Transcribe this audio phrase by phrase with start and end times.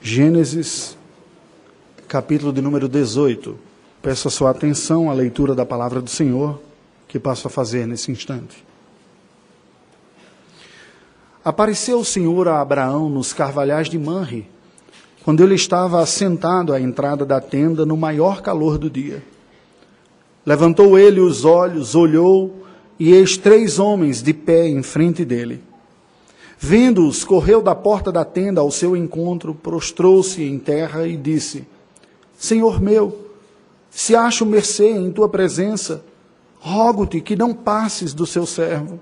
[0.00, 0.96] Gênesis,
[2.06, 3.58] capítulo de número 18.
[4.00, 6.60] Peço a sua atenção à leitura da palavra do Senhor
[7.08, 8.64] que passo a fazer nesse instante.
[11.44, 14.48] Apareceu o Senhor a Abraão nos carvalhais de Manre,
[15.24, 19.22] quando ele estava assentado à entrada da tenda no maior calor do dia.
[20.46, 22.64] Levantou ele os olhos, olhou,
[23.00, 25.67] e eis três homens de pé em frente dele.
[26.60, 31.64] Vendo-os, correu da porta da tenda ao seu encontro, prostrou-se em terra e disse:
[32.36, 33.26] Senhor meu,
[33.88, 36.04] se acho mercê em tua presença,
[36.58, 38.98] rogo-te que não passes do seu servo.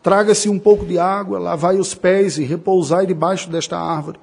[0.00, 4.20] Traga-se um pouco de água, lavai os pés e repousai debaixo desta árvore.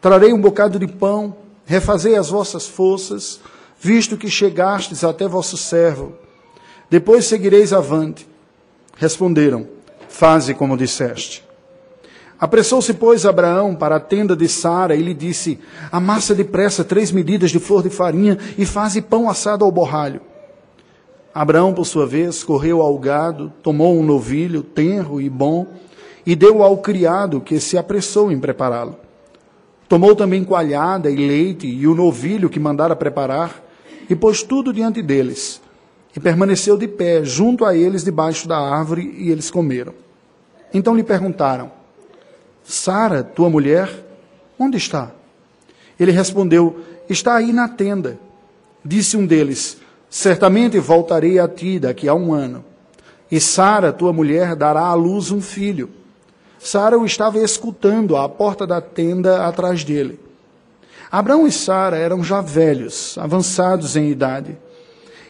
[0.00, 3.40] Trarei um bocado de pão, refazei as vossas forças,
[3.80, 6.12] visto que chegastes até vosso servo.
[6.88, 8.28] Depois seguireis avante.
[8.96, 9.79] Responderam:
[10.10, 11.42] Faze como disseste.
[12.38, 15.58] Apressou-se, pois, Abraão para a tenda de Sara e lhe disse:
[15.90, 20.20] Amassa depressa três medidas de flor de farinha e faze pão assado ao borralho.
[21.32, 25.66] Abraão, por sua vez, correu ao gado, tomou um novilho, tenro e bom,
[26.26, 28.96] e deu ao criado, que se apressou em prepará-lo.
[29.88, 33.62] Tomou também coalhada e leite e o novilho que mandara preparar,
[34.08, 35.60] e pôs tudo diante deles.
[36.14, 39.94] E permaneceu de pé, junto a eles, debaixo da árvore, e eles comeram.
[40.72, 41.70] Então lhe perguntaram:
[42.64, 43.88] Sara, tua mulher,
[44.58, 45.12] onde está?
[45.98, 48.18] Ele respondeu: Está aí na tenda.
[48.84, 52.64] Disse um deles: Certamente voltarei a ti daqui a um ano.
[53.30, 55.90] E Sara, tua mulher, dará à luz um filho.
[56.58, 60.18] Sara o estava escutando à porta da tenda atrás dele.
[61.10, 64.56] Abraão e Sara eram já velhos, avançados em idade.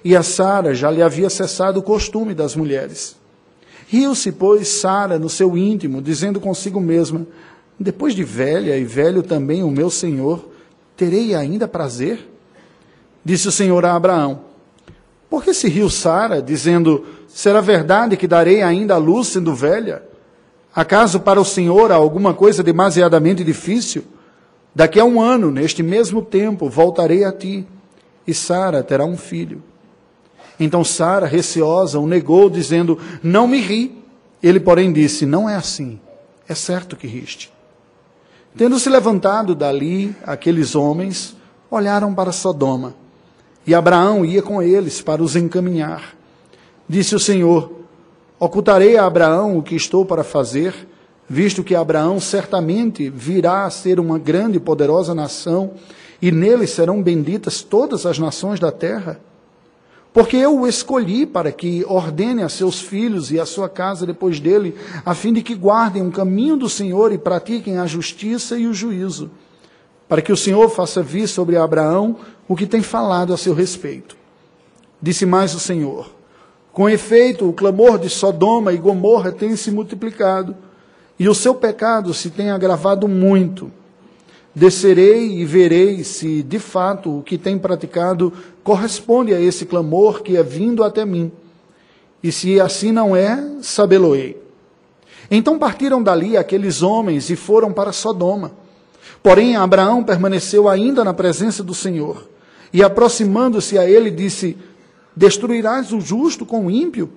[0.05, 3.17] E a Sara já lhe havia cessado o costume das mulheres.
[3.87, 7.27] Riu-se, pois, Sara no seu íntimo, dizendo consigo mesma:
[7.79, 10.49] Depois de velha e velho também o meu senhor,
[10.97, 12.29] terei ainda prazer?
[13.25, 14.41] Disse o Senhor a Abraão:
[15.29, 20.03] Por que se riu Sara, dizendo: Será verdade que darei ainda a luz sendo velha?
[20.75, 24.05] Acaso para o Senhor há alguma coisa demasiadamente difícil?
[24.75, 27.67] Daqui a um ano, neste mesmo tempo, voltarei a ti,
[28.25, 29.63] e Sara terá um filho.
[30.61, 33.99] Então Sara, receosa, o negou, dizendo: Não me ri.
[34.43, 35.99] Ele, porém, disse: Não é assim.
[36.47, 37.51] É certo que riste.
[38.57, 41.35] Tendo se levantado dali, aqueles homens
[41.71, 42.95] olharam para Sodoma.
[43.67, 46.15] E Abraão ia com eles para os encaminhar.
[46.87, 47.73] Disse o Senhor:
[48.39, 50.75] Ocultarei a Abraão o que estou para fazer,
[51.29, 55.73] visto que Abraão certamente virá a ser uma grande e poderosa nação,
[56.21, 59.21] e nele serão benditas todas as nações da terra.
[60.13, 64.41] Porque eu o escolhi para que ordene a seus filhos e a sua casa depois
[64.41, 64.75] dele,
[65.07, 68.75] a fim de que guardem o caminho do Senhor e pratiquem a justiça e o
[68.75, 69.31] juízo,
[70.09, 72.17] para que o Senhor faça vir sobre Abraão
[72.49, 74.17] o que tem falado a seu respeito.
[75.01, 76.11] Disse mais o Senhor:
[76.73, 80.57] com efeito, o clamor de Sodoma e Gomorra tem se multiplicado,
[81.19, 83.71] e o seu pecado se tem agravado muito.
[84.55, 88.33] Descerei e verei se, de fato, o que tem praticado
[88.65, 91.31] corresponde a esse clamor que é vindo até mim.
[92.23, 94.41] E se assim não é, sabê-lo-ei.
[95.31, 98.53] Então partiram dali aqueles homens e foram para Sodoma.
[99.23, 102.29] Porém, Abraão permaneceu ainda na presença do Senhor.
[102.73, 104.57] E aproximando-se a ele, disse:
[105.15, 107.11] Destruirás o justo com o ímpio?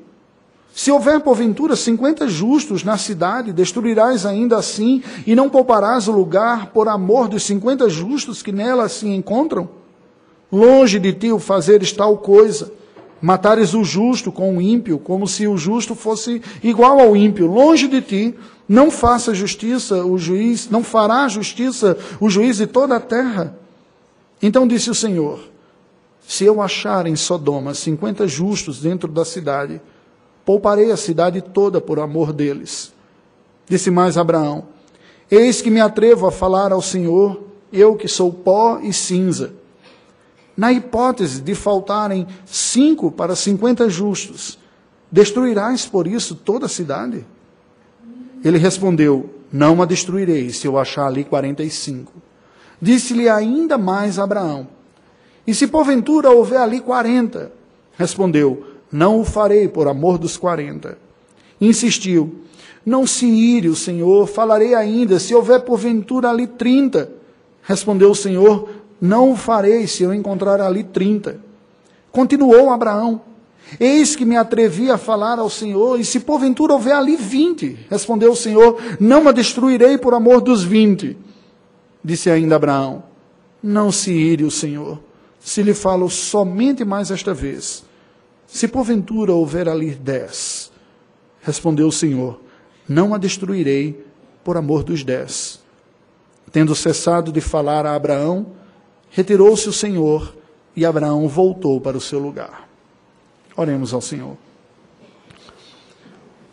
[0.75, 6.67] Se houver porventura cinquenta justos na cidade, destruirás ainda assim e não pouparás o lugar
[6.67, 9.69] por amor dos cinquenta justos que nela se encontram?
[10.51, 12.72] Longe de ti o fazeres tal coisa,
[13.22, 17.45] matares o justo com o ímpio, como se o justo fosse igual ao ímpio.
[17.45, 18.35] Longe de ti,
[18.67, 23.56] não faça justiça o juiz, não fará justiça o juiz de toda a terra.
[24.41, 25.39] Então disse o Senhor:
[26.28, 29.79] se eu achar em Sodoma cinquenta justos dentro da cidade,
[30.45, 32.94] pouparei a cidade toda por amor deles.
[33.68, 34.65] Disse mais Abraão:
[35.29, 39.53] Eis que me atrevo a falar ao Senhor, eu que sou pó e cinza.
[40.56, 44.59] Na hipótese de faltarem cinco para cinquenta justos,
[45.12, 47.25] destruirás por isso toda a cidade?
[48.44, 52.13] Ele respondeu: Não a destruirei, se eu achar ali quarenta e cinco.
[52.81, 54.68] Disse-lhe ainda mais Abraão:
[55.45, 57.51] e se porventura houver ali quarenta?
[57.97, 61.00] Respondeu: Não o farei por amor dos quarenta.
[61.60, 62.44] Insistiu:
[62.86, 67.12] Não se ire o Senhor, falarei ainda, se houver porventura ali trinta.
[67.63, 68.69] Respondeu o Senhor:
[69.01, 71.40] Não o farei se eu encontrar ali trinta.
[72.12, 73.19] Continuou Abraão:
[73.80, 78.34] Eis que me atrevi a falar ao Senhor, e se porventura houver ali vinte, respondeu
[78.34, 81.18] o Senhor: Não a destruirei por amor dos vinte.
[82.04, 83.01] Disse ainda Abraão:
[83.62, 85.00] Não se ire o Senhor,
[85.40, 87.84] se lhe falo somente mais esta vez.
[88.53, 90.71] Se porventura houver ali dez.
[91.41, 92.39] Respondeu o Senhor:
[92.88, 94.05] Não a destruirei
[94.44, 95.59] por amor dos dez.
[96.51, 98.45] Tendo cessado de falar a Abraão,
[99.09, 100.35] retirou-se o Senhor
[100.75, 102.69] e Abraão voltou para o seu lugar.
[103.57, 104.38] Oremos ao Senhor.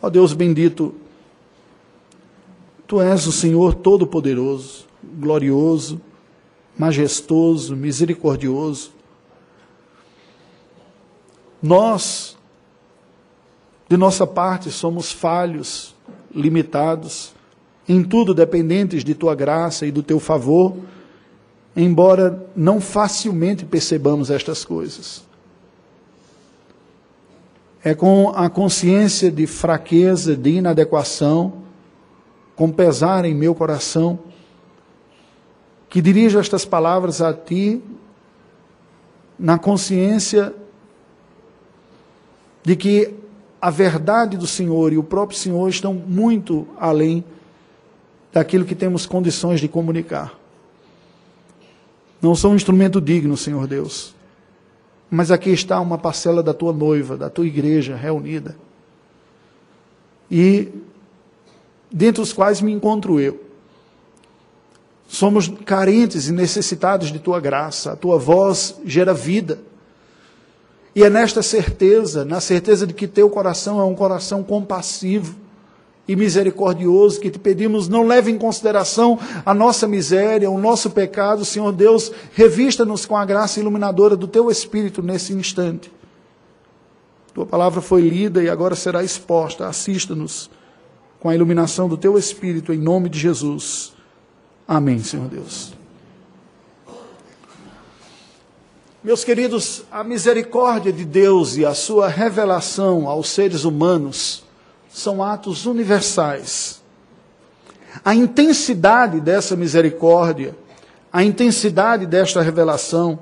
[0.01, 0.95] Ó Deus bendito,
[2.87, 4.87] Tu és o Senhor Todo-Poderoso,
[5.19, 6.01] glorioso,
[6.79, 8.91] majestoso, misericordioso.
[11.63, 12.37] Nós,
[13.89, 15.95] de nossa parte, somos falhos,
[16.35, 17.35] limitados,
[17.89, 20.77] em tudo dependentes de tua graça e do teu favor,
[21.77, 25.25] embora não facilmente percebamos estas coisas.
[27.83, 31.55] É com a consciência de fraqueza, de inadequação,
[32.55, 34.19] com pesar em meu coração,
[35.89, 37.83] que dirijo estas palavras a ti,
[39.39, 40.55] na consciência
[42.71, 43.13] de que
[43.61, 47.25] a verdade do Senhor e o próprio Senhor estão muito além
[48.33, 50.39] daquilo que temos condições de comunicar.
[52.23, 54.15] Não sou um instrumento digno, Senhor Deus.
[55.11, 58.55] Mas aqui está uma parcela da tua noiva, da tua igreja reunida.
[60.31, 60.69] E
[61.91, 63.47] dentre os quais me encontro eu.
[65.09, 67.95] Somos carentes e necessitados de tua graça.
[67.95, 69.59] A tua voz gera vida.
[70.95, 75.37] E é nesta certeza, na certeza de que teu coração é um coração compassivo,
[76.11, 79.17] e misericordioso, que te pedimos, não leve em consideração
[79.47, 84.51] a nossa miséria, o nosso pecado, Senhor Deus, revista-nos com a graça iluminadora do teu
[84.51, 85.93] Espírito nesse instante.
[87.33, 90.51] Tua palavra foi lida e agora será exposta, assista-nos
[91.21, 93.93] com a iluminação do teu Espírito, em nome de Jesus.
[94.67, 95.80] Amém, Senhor Deus.
[99.03, 104.45] Meus queridos, a misericórdia de Deus e a sua revelação aos seres humanos
[104.93, 106.83] são atos universais.
[108.05, 110.55] A intensidade dessa misericórdia,
[111.11, 113.19] a intensidade desta revelação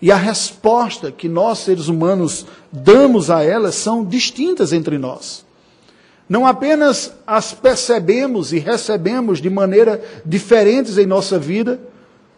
[0.00, 5.46] e a resposta que nós, seres humanos, damos a elas são distintas entre nós.
[6.28, 11.80] Não apenas as percebemos e recebemos de maneira diferentes em nossa vida,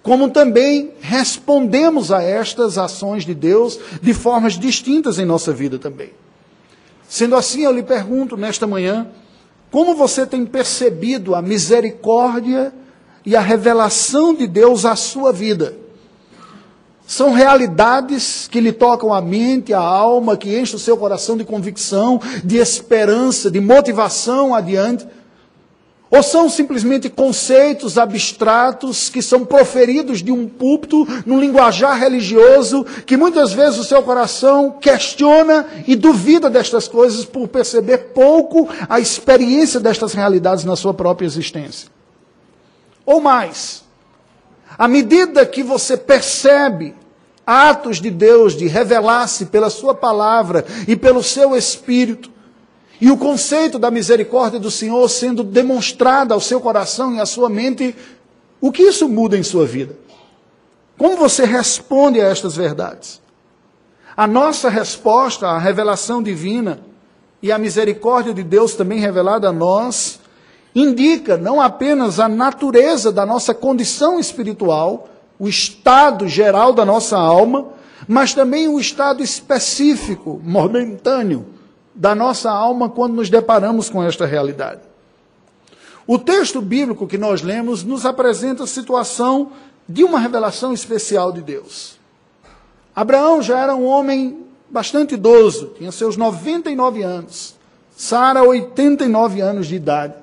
[0.04, 6.10] como também respondemos a estas ações de Deus de formas distintas em nossa vida também.
[7.08, 9.08] Sendo assim, eu lhe pergunto nesta manhã,
[9.70, 12.70] como você tem percebido a misericórdia
[13.24, 15.74] e a revelação de Deus à sua vida?
[17.06, 21.44] São realidades que lhe tocam a mente, a alma, que enchem o seu coração de
[21.44, 25.06] convicção, de esperança, de motivação adiante.
[26.14, 33.16] Ou são simplesmente conceitos abstratos que são proferidos de um púlpito, num linguajar religioso, que
[33.16, 39.80] muitas vezes o seu coração questiona e duvida destas coisas por perceber pouco a experiência
[39.80, 41.88] destas realidades na sua própria existência?
[43.04, 43.82] Ou mais,
[44.78, 46.94] à medida que você percebe
[47.44, 52.30] atos de Deus de revelar-se pela Sua palavra e pelo seu Espírito,
[53.00, 57.48] e o conceito da misericórdia do Senhor sendo demonstrado ao seu coração e à sua
[57.48, 57.94] mente,
[58.60, 59.96] o que isso muda em sua vida?
[60.96, 63.20] Como você responde a estas verdades?
[64.16, 66.80] A nossa resposta à revelação divina
[67.42, 70.20] e à misericórdia de Deus também revelada a nós,
[70.74, 77.66] indica não apenas a natureza da nossa condição espiritual, o estado geral da nossa alma,
[78.06, 81.53] mas também o estado específico, momentâneo,
[81.94, 84.80] da nossa alma quando nos deparamos com esta realidade.
[86.06, 89.52] O texto bíblico que nós lemos nos apresenta a situação
[89.88, 91.98] de uma revelação especial de Deus.
[92.94, 97.54] Abraão já era um homem bastante idoso, tinha seus 99 anos.
[97.96, 100.14] Sara, 89 anos de idade.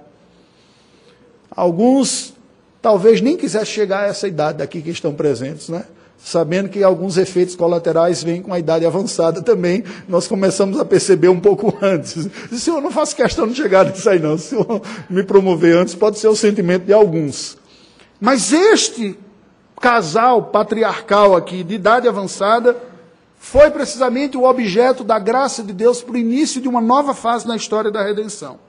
[1.50, 2.34] Alguns
[2.82, 5.86] talvez nem quisessem chegar a essa idade daqui que estão presentes, né?
[6.24, 11.30] Sabendo que alguns efeitos colaterais vêm com a idade avançada também, nós começamos a perceber
[11.30, 12.28] um pouco antes.
[12.52, 15.96] Senhor, eu não faço questão de chegar nisso aí não, se eu me promover antes,
[15.96, 17.58] pode ser o sentimento de alguns.
[18.20, 19.18] Mas este
[19.80, 22.78] casal patriarcal aqui, de idade avançada,
[23.38, 27.48] foi precisamente o objeto da graça de Deus para o início de uma nova fase
[27.48, 28.60] na história da redenção.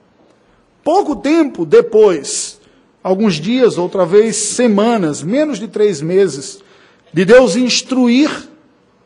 [0.83, 2.59] Pouco tempo depois,
[3.03, 6.63] alguns dias, outra vez semanas, menos de três meses,
[7.13, 8.49] de Deus instruir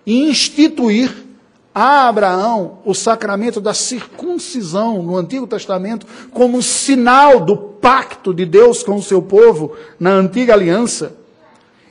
[0.05, 1.27] e instituir
[1.75, 8.81] a Abraão o sacramento da circuncisão no Antigo Testamento como sinal do pacto de Deus
[8.81, 11.15] com o seu povo na antiga aliança.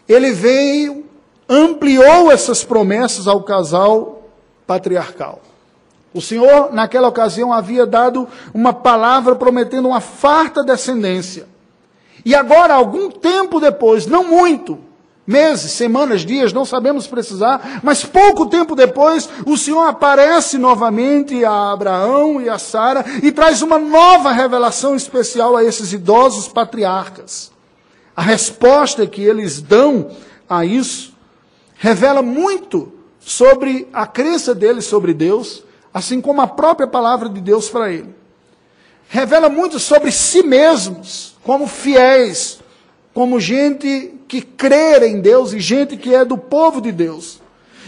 [0.09, 1.05] ele veio,
[1.49, 4.29] ampliou essas promessas ao casal
[4.67, 5.41] patriarcal.
[6.13, 11.47] O Senhor, naquela ocasião, havia dado uma palavra prometendo uma farta descendência.
[12.25, 14.79] E agora, algum tempo depois, não muito,
[15.27, 21.73] meses, semanas, dias, não sabemos precisar, mas pouco tempo depois, o Senhor aparece novamente a
[21.73, 27.51] Abraão e a Sara e traz uma nova revelação especial a esses idosos patriarcas.
[28.15, 30.11] A resposta que eles dão
[30.49, 31.15] a isso
[31.75, 35.67] revela muito sobre a crença deles sobre Deus
[35.97, 38.15] assim como a própria palavra de Deus para ele.
[39.09, 42.59] Revela muito sobre si mesmos, como fiéis,
[43.17, 47.41] como gente que crê em Deus e gente que é do povo de Deus.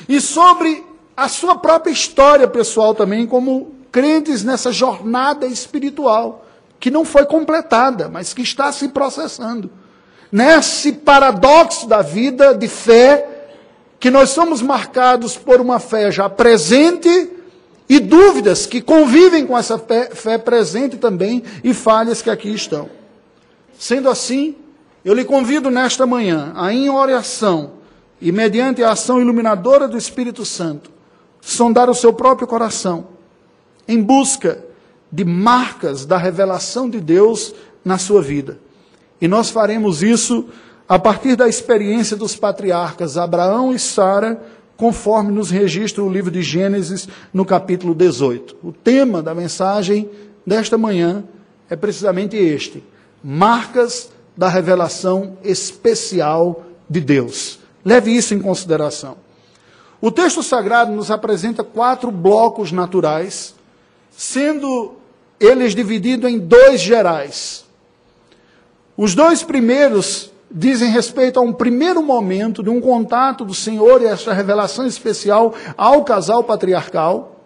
[0.08, 0.82] E sobre
[1.14, 6.47] a sua própria história pessoal também, como crentes nessa jornada espiritual,
[6.80, 9.70] que não foi completada, mas que está se processando.
[10.32, 13.50] Nesse paradoxo da vida de fé,
[14.00, 17.30] que nós somos marcados por uma fé já presente
[17.87, 22.88] e dúvidas que convivem com essa fé, fé, presente também e falhas que aqui estão.
[23.78, 24.56] Sendo assim,
[25.09, 27.71] eu lhe convido nesta manhã a, em oração
[28.21, 30.91] e mediante a ação iluminadora do Espírito Santo,
[31.41, 33.07] sondar o seu próprio coração
[33.88, 34.62] em busca
[35.11, 38.59] de marcas da revelação de Deus na sua vida.
[39.19, 40.45] E nós faremos isso
[40.87, 44.38] a partir da experiência dos patriarcas Abraão e Sara
[44.77, 48.59] conforme nos registra o livro de Gênesis no capítulo 18.
[48.62, 50.07] O tema da mensagem
[50.47, 51.25] desta manhã
[51.71, 52.85] é precisamente este:
[53.25, 57.59] marcas da revelação especial de Deus.
[57.85, 59.16] Leve isso em consideração.
[60.00, 63.52] O texto sagrado nos apresenta quatro blocos naturais,
[64.16, 64.92] sendo
[65.40, 67.64] eles divididos em dois gerais.
[68.97, 74.07] Os dois primeiros dizem respeito a um primeiro momento de um contato do Senhor e
[74.07, 77.42] esta revelação especial ao casal patriarcal,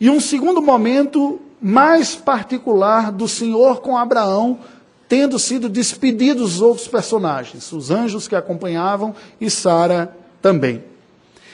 [0.00, 4.60] e um segundo momento mais particular do Senhor com Abraão,
[5.10, 10.84] tendo sido despedidos os outros personagens, os anjos que acompanhavam e Sara também.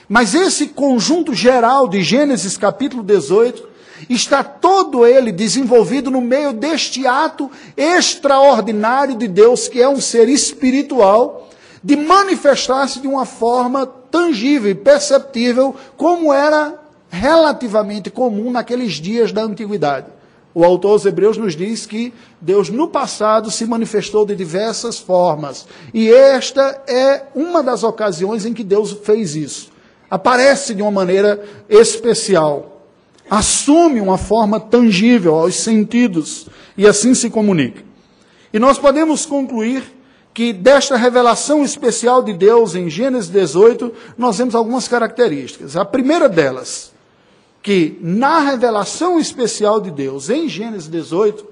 [0.06, 3.66] Mas esse conjunto geral de Gênesis capítulo 18
[4.10, 10.28] está todo ele desenvolvido no meio deste ato extraordinário de Deus, que é um ser
[10.28, 11.48] espiritual,
[11.82, 19.40] de manifestar-se de uma forma tangível e perceptível, como era relativamente comum naqueles dias da
[19.40, 20.15] antiguidade.
[20.56, 25.66] O autor aos Hebreus nos diz que Deus no passado se manifestou de diversas formas,
[25.92, 29.70] e esta é uma das ocasiões em que Deus fez isso.
[30.10, 32.72] Aparece de uma maneira especial
[33.28, 36.46] assume uma forma tangível aos sentidos
[36.76, 37.82] e assim se comunica.
[38.52, 39.82] E nós podemos concluir
[40.32, 45.76] que desta revelação especial de Deus em Gênesis 18, nós vemos algumas características.
[45.76, 46.92] A primeira delas,
[47.66, 51.44] que na revelação especial de Deus em Gênesis 18,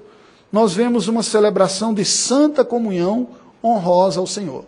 [0.49, 3.27] nós vemos uma celebração de santa comunhão
[3.61, 4.63] honrosa ao Senhor.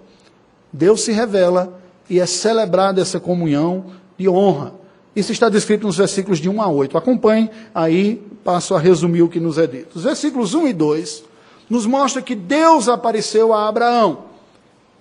[0.73, 3.85] Deus se revela e é celebrada essa comunhão
[4.17, 4.73] de honra.
[5.15, 6.97] Isso está descrito nos versículos de 1 a 8.
[6.97, 9.95] Acompanhe, aí passo a resumir o que nos é dito.
[9.95, 11.23] Os versículos 1 e 2
[11.69, 14.25] nos mostra que Deus apareceu a Abraão.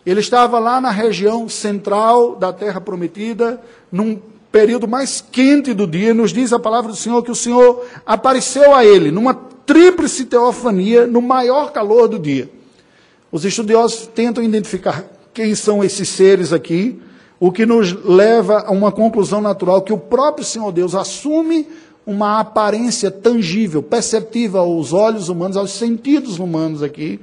[0.07, 3.61] Ele estava lá na região central da terra prometida,
[3.91, 7.85] num período mais quente do dia, nos diz a palavra do Senhor que o Senhor
[8.05, 12.49] apareceu a ele numa tríplice teofania no maior calor do dia.
[13.31, 16.99] Os estudiosos tentam identificar quem são esses seres aqui,
[17.39, 21.69] o que nos leva a uma conclusão natural que o próprio Senhor Deus assume
[22.07, 27.21] uma aparência tangível, perceptível aos olhos humanos, aos sentidos humanos aqui.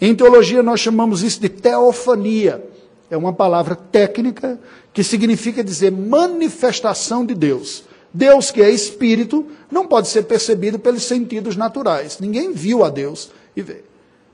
[0.00, 2.64] Em teologia nós chamamos isso de teofania.
[3.10, 4.58] É uma palavra técnica
[4.92, 7.84] que significa dizer manifestação de Deus.
[8.12, 12.18] Deus que é espírito não pode ser percebido pelos sentidos naturais.
[12.20, 13.82] Ninguém viu a Deus e vê.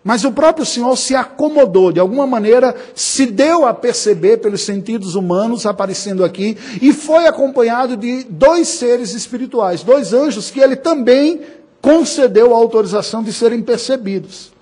[0.05, 5.17] Mas o próprio Senhor se acomodou, de alguma maneira, se deu a perceber pelos sentidos
[5.17, 11.41] humanos aparecendo aqui, e foi acompanhado de dois seres espirituais, dois anjos que ele também
[11.83, 14.53] concedeu a autorização de serem percebidos.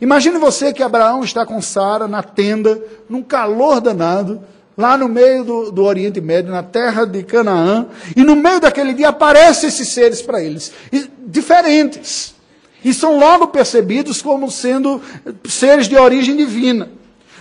[0.00, 4.40] Imagine você que Abraão está com Sara na tenda, num calor danado,
[4.76, 8.94] lá no meio do, do, Oriente Médio, na terra de Canaã, e no meio daquele
[8.94, 12.34] dia aparecem esses seres para eles, e, diferentes
[12.84, 15.00] e são logo percebidos como sendo
[15.44, 16.88] seres de origem divina.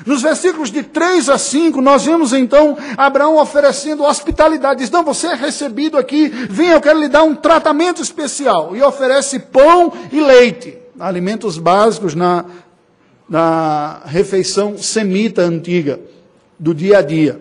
[0.06, 4.80] Nos versículos de 3 a 5, nós vemos então Abraão oferecendo hospitalidade.
[4.80, 8.76] Diz: Não, você é recebido aqui, venha, eu quero lhe dar um tratamento especial.
[8.76, 12.46] E oferece pão e leite, alimentos básicos na,
[13.28, 16.00] na refeição semita antiga.
[16.60, 17.40] do dia a dia.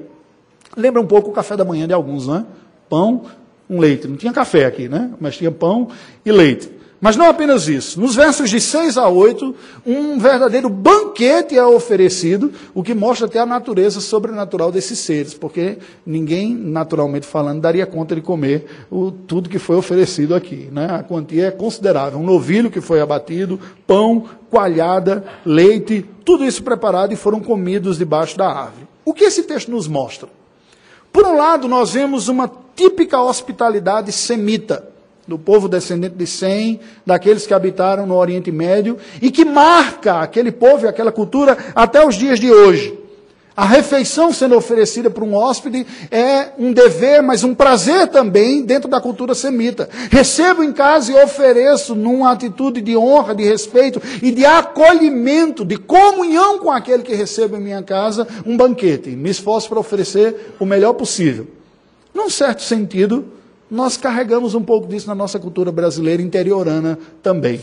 [0.77, 2.45] Lembra um pouco o café da manhã de alguns, não é?
[2.89, 3.25] Pão,
[3.69, 4.07] um leite.
[4.07, 5.11] Não tinha café aqui, né?
[5.21, 5.89] Mas tinha pão
[6.25, 6.71] e leite.
[7.01, 8.01] Mas não apenas isso.
[8.01, 9.55] Nos versos de 6 a 8,
[9.87, 15.79] um verdadeiro banquete é oferecido, o que mostra até a natureza sobrenatural desses seres, porque
[16.05, 20.69] ninguém, naturalmente falando, daria conta de comer o, tudo que foi oferecido aqui.
[20.73, 20.89] Né?
[20.91, 22.19] A quantia é considerável.
[22.19, 28.37] Um novilho que foi abatido, pão, coalhada, leite, tudo isso preparado e foram comidos debaixo
[28.37, 28.89] da árvore.
[29.05, 30.29] O que esse texto nos mostra?
[31.13, 34.98] Por um lado, nós vemos uma típica hospitalidade semita
[35.29, 40.51] do povo descendente de Sem, daqueles que habitaram no Oriente Médio, e que marca aquele
[40.51, 42.99] povo e aquela cultura até os dias de hoje.
[43.55, 48.89] A refeição sendo oferecida por um hóspede é um dever, mas um prazer também dentro
[48.89, 49.89] da cultura semita.
[50.13, 55.77] Recebo em casa e ofereço numa atitude de honra, de respeito e de acolhimento, de
[55.77, 59.11] comunhão com aquele que recebe em minha casa, um banquete.
[59.11, 61.49] Me esforço para oferecer o melhor possível.
[62.15, 63.25] Num certo sentido,
[63.71, 67.61] nós carregamos um pouco disso na nossa cultura brasileira interiorana também.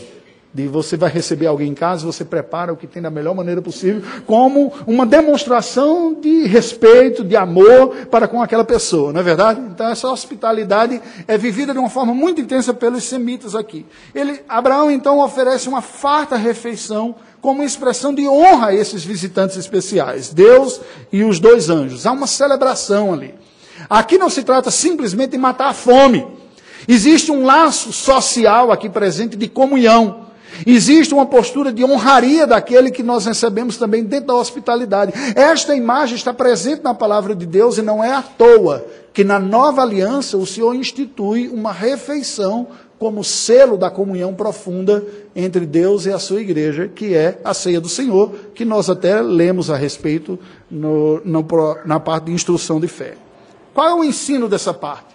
[0.56, 3.60] De você vai receber alguém em casa, você prepara o que tem da melhor maneira
[3.60, 9.60] possível, como uma demonstração de respeito, de amor para com aquela pessoa, não é verdade?
[9.60, 13.84] Então essa hospitalidade é vivida de uma forma muito intensa pelos semitas aqui.
[14.14, 20.32] Ele, Abraão então oferece uma farta refeição como expressão de honra a esses visitantes especiais,
[20.32, 20.80] Deus
[21.12, 22.06] e os dois anjos.
[22.06, 23.34] Há uma celebração ali.
[23.88, 26.26] Aqui não se trata simplesmente de matar a fome.
[26.88, 30.26] Existe um laço social aqui presente de comunhão.
[30.64, 35.12] Existe uma postura de honraria daquele que nós recebemos também dentro da hospitalidade.
[35.34, 39.38] Esta imagem está presente na palavra de Deus e não é à toa que na
[39.38, 46.12] nova aliança o Senhor institui uma refeição como selo da comunhão profunda entre Deus e
[46.12, 50.38] a sua igreja, que é a ceia do Senhor, que nós até lemos a respeito
[50.70, 51.46] no, no,
[51.84, 53.14] na parte de instrução de fé.
[53.76, 55.14] Qual é o ensino dessa parte?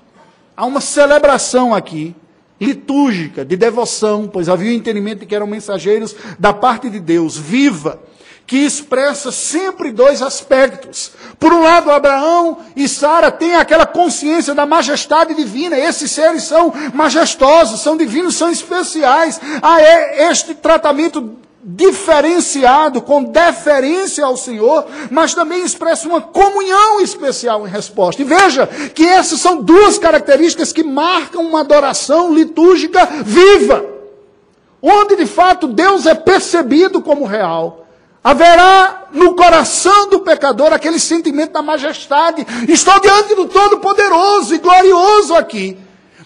[0.56, 2.16] Há uma celebração aqui,
[2.60, 7.36] litúrgica, de devoção, pois havia o entendimento de que eram mensageiros da parte de Deus,
[7.36, 8.00] viva,
[8.46, 11.12] que expressa sempre dois aspectos.
[11.40, 15.76] Por um lado, Abraão e Sara têm aquela consciência da majestade divina.
[15.76, 19.42] Esses seres são majestosos, são divinos, são especiais.
[19.60, 19.82] Há
[20.30, 28.22] este tratamento diferenciado, com deferência ao Senhor, mas também expressa uma comunhão especial em resposta.
[28.22, 33.86] E veja que essas são duas características que marcam uma adoração litúrgica viva,
[34.82, 37.86] onde de fato Deus é percebido como real.
[38.24, 42.46] Haverá no coração do pecador aquele sentimento da majestade.
[42.68, 45.78] Estou diante do Todo-Poderoso e glorioso aqui.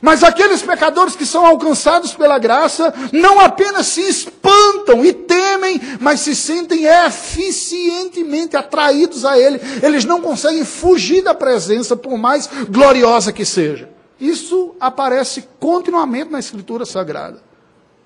[0.06, 6.20] Mas aqueles pecadores que são alcançados pela graça não apenas se espantam e temem, mas
[6.20, 9.60] se sentem eficientemente atraídos a Ele.
[9.82, 13.90] Eles não conseguem fugir da presença, por mais gloriosa que seja.
[14.22, 17.42] Isso aparece continuamente na Escritura Sagrada.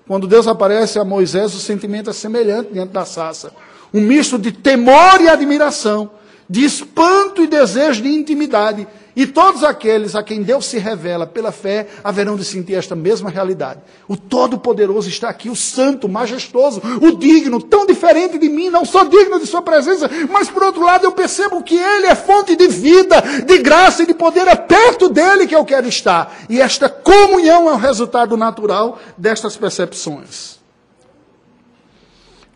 [0.08, 3.52] Quando Deus aparece a Moisés, o sentimento é semelhante diante da sassa.
[3.92, 6.12] Um misto de temor e admiração,
[6.48, 8.88] de espanto e desejo de intimidade
[9.20, 13.28] e todos aqueles a quem Deus se revela pela fé haverão de sentir esta mesma
[13.28, 13.80] realidade.
[14.08, 18.82] O Todo-Poderoso está aqui, o Santo, o Majestoso, o Digno, tão diferente de mim, não
[18.82, 22.56] sou digno de Sua presença, mas por outro lado eu percebo que Ele é fonte
[22.56, 26.34] de vida, de graça e de poder, é perto dele que eu quero estar.
[26.48, 30.58] E esta comunhão é o resultado natural destas percepções.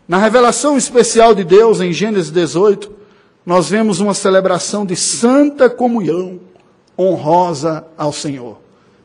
[0.07, 2.91] Na revelação especial de Deus em Gênesis 18,
[3.45, 6.39] nós vemos uma celebração de santa comunhão
[6.97, 8.57] honrosa ao Senhor.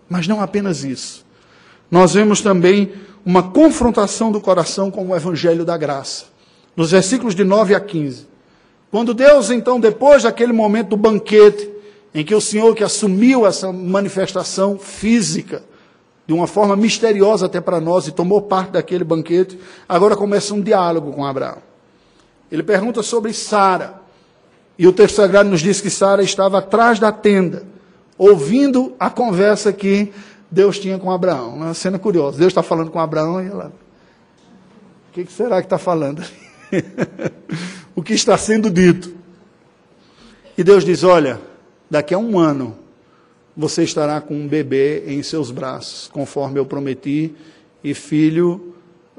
[0.09, 1.25] Mas não apenas isso.
[1.91, 2.93] Nós vemos também
[3.25, 6.27] uma confrontação do coração com o evangelho da graça.
[6.77, 8.27] Nos versículos de 9 a 15.
[8.91, 11.71] Quando Deus, então, depois daquele momento do banquete,
[12.15, 15.63] em que o Senhor que assumiu essa manifestação física,
[16.27, 20.61] de uma forma misteriosa até para nós, e tomou parte daquele banquete, agora começa um
[20.61, 21.59] diálogo com Abraão.
[22.51, 24.01] Ele pergunta sobre Sara.
[24.79, 27.65] E o texto sagrado nos diz que Sara estava atrás da tenda,
[28.21, 30.13] ouvindo a conversa que
[30.51, 31.55] Deus tinha com Abraão.
[31.55, 32.37] Uma cena curiosa.
[32.37, 33.73] Deus está falando com Abraão e ela.
[35.09, 36.23] O que será que está falando?
[37.97, 39.15] o que está sendo dito?
[40.57, 41.41] E Deus diz: Olha,
[41.91, 42.77] daqui a um ano
[43.57, 47.35] você estará com um bebê em seus braços, conforme eu prometi,
[47.83, 48.75] e filho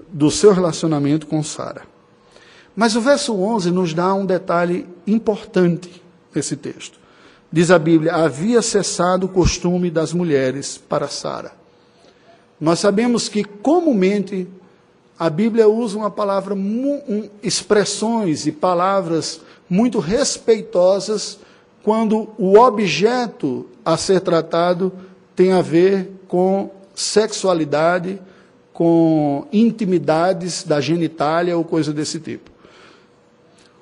[0.09, 1.81] do seu relacionamento com Sara.
[2.75, 6.03] Mas o verso 11 nos dá um detalhe importante
[6.35, 7.00] nesse texto.
[7.51, 11.51] Diz a Bíblia: havia cessado o costume das mulheres para Sara.
[12.59, 14.47] Nós sabemos que comumente
[15.17, 16.55] a Bíblia usa uma palavra,
[17.43, 21.39] expressões e palavras muito respeitosas
[21.83, 24.91] quando o objeto a ser tratado
[25.35, 28.21] tem a ver com sexualidade,
[28.71, 32.50] com intimidades da genitália ou coisa desse tipo.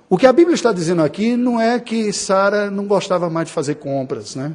[0.09, 3.53] O que a Bíblia está dizendo aqui não é que Sara não gostava mais de
[3.53, 4.53] fazer compras, né?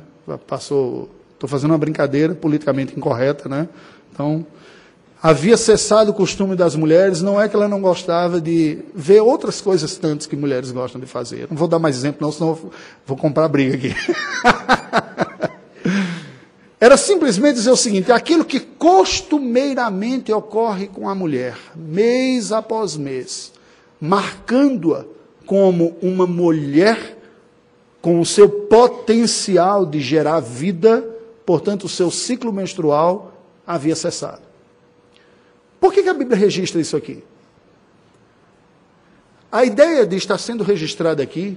[0.48, 3.68] Passou, estou fazendo uma brincadeira politicamente incorreta, né?
[4.12, 4.44] Então,
[5.22, 9.60] havia cessado o costume das mulheres, não é que ela não gostava de ver outras
[9.60, 11.46] coisas tantas que mulheres gostam de fazer.
[11.48, 12.58] Não vou dar mais exemplo, não, senão
[13.06, 13.94] vou comprar briga aqui.
[16.80, 23.52] Era simplesmente dizer o seguinte: aquilo que costumeiramente ocorre com a mulher, mês após mês,
[24.00, 25.13] marcando-a
[25.46, 27.18] como uma mulher
[28.00, 31.02] com o seu potencial de gerar vida,
[31.46, 33.32] portanto, o seu ciclo menstrual
[33.66, 34.42] havia cessado.
[35.80, 37.24] Por que, que a Bíblia registra isso aqui?
[39.50, 41.56] A ideia de estar sendo registrada aqui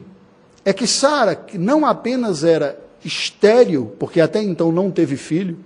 [0.64, 5.58] é que Sara, que não apenas era estéril, porque até então não teve filho,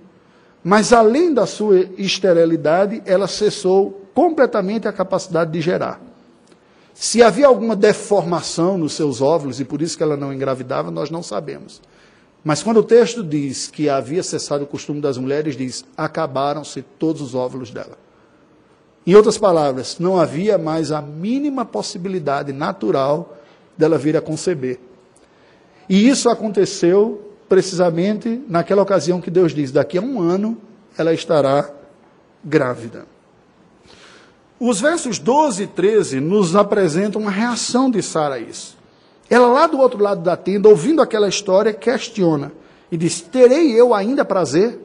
[0.64, 6.00] mas além da sua esterilidade, ela cessou completamente a capacidade de gerar.
[7.02, 11.10] Se havia alguma deformação nos seus óvulos e por isso que ela não engravidava, nós
[11.10, 11.82] não sabemos.
[12.44, 17.20] Mas quando o texto diz que havia cessado o costume das mulheres, diz: acabaram-se todos
[17.20, 17.98] os óvulos dela.
[19.04, 23.36] Em outras palavras, não havia mais a mínima possibilidade natural
[23.76, 24.78] dela vir a conceber.
[25.88, 30.56] E isso aconteceu precisamente naquela ocasião que Deus diz: daqui a um ano
[30.96, 31.68] ela estará
[32.44, 33.11] grávida.
[34.64, 38.78] Os versos 12 e 13 nos apresentam uma reação de Sara a isso.
[39.28, 42.52] Ela, lá do outro lado da tenda, ouvindo aquela história, questiona
[42.88, 44.78] e diz: Terei eu ainda prazer?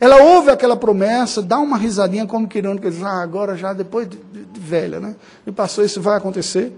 [0.00, 4.10] Ela ouve aquela promessa, dá uma risadinha como querendo que diz: Ah, agora já depois
[4.10, 5.14] de, de, de velha, né?
[5.46, 6.72] E passou, isso vai acontecer.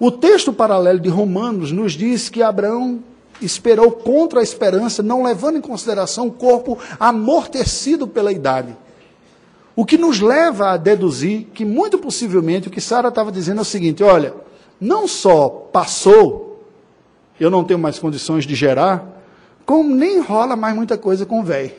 [0.00, 3.00] O texto paralelo de Romanos nos diz que Abraão
[3.42, 8.74] esperou contra a esperança, não levando em consideração o corpo amortecido pela idade.
[9.78, 13.62] O que nos leva a deduzir que, muito possivelmente, o que Sara estava dizendo é
[13.62, 14.34] o seguinte: olha,
[14.80, 16.66] não só passou,
[17.38, 19.06] eu não tenho mais condições de gerar,
[19.64, 21.70] como nem rola mais muita coisa com o velho.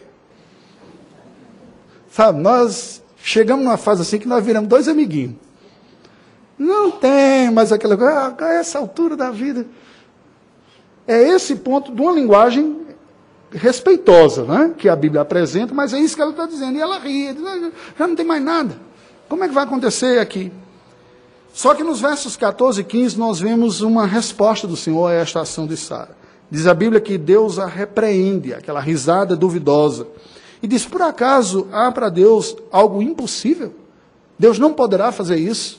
[2.09, 5.35] Sabe, nós chegamos numa fase assim que nós viramos dois amiguinhos.
[6.57, 9.67] Não tem mais aquela coisa, ah, essa altura da vida.
[11.05, 12.77] É esse ponto de uma linguagem
[13.51, 14.73] respeitosa, né?
[14.77, 16.77] que a Bíblia apresenta, mas é isso que ela está dizendo.
[16.77, 18.75] E ela ri, ah, já não tem mais nada.
[19.27, 20.51] Como é que vai acontecer aqui?
[21.53, 25.41] Só que nos versos 14 e 15 nós vemos uma resposta do Senhor a esta
[25.41, 26.17] ação de Sara.
[26.49, 30.07] Diz a Bíblia que Deus a repreende, aquela risada duvidosa.
[30.61, 33.73] E diz: por acaso há para Deus algo impossível?
[34.37, 35.78] Deus não poderá fazer isso?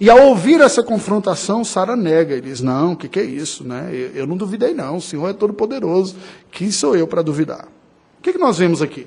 [0.00, 3.64] E ao ouvir essa confrontação, Sara nega e diz: Não, o que, que, é isso?
[3.64, 3.90] Né?
[3.92, 4.96] Eu, eu, não duvidei, não.
[4.96, 6.14] O Senhor é todo-poderoso.
[6.52, 7.66] Quem sou eu para duvidar?
[8.18, 9.06] O que, que nós vemos aqui?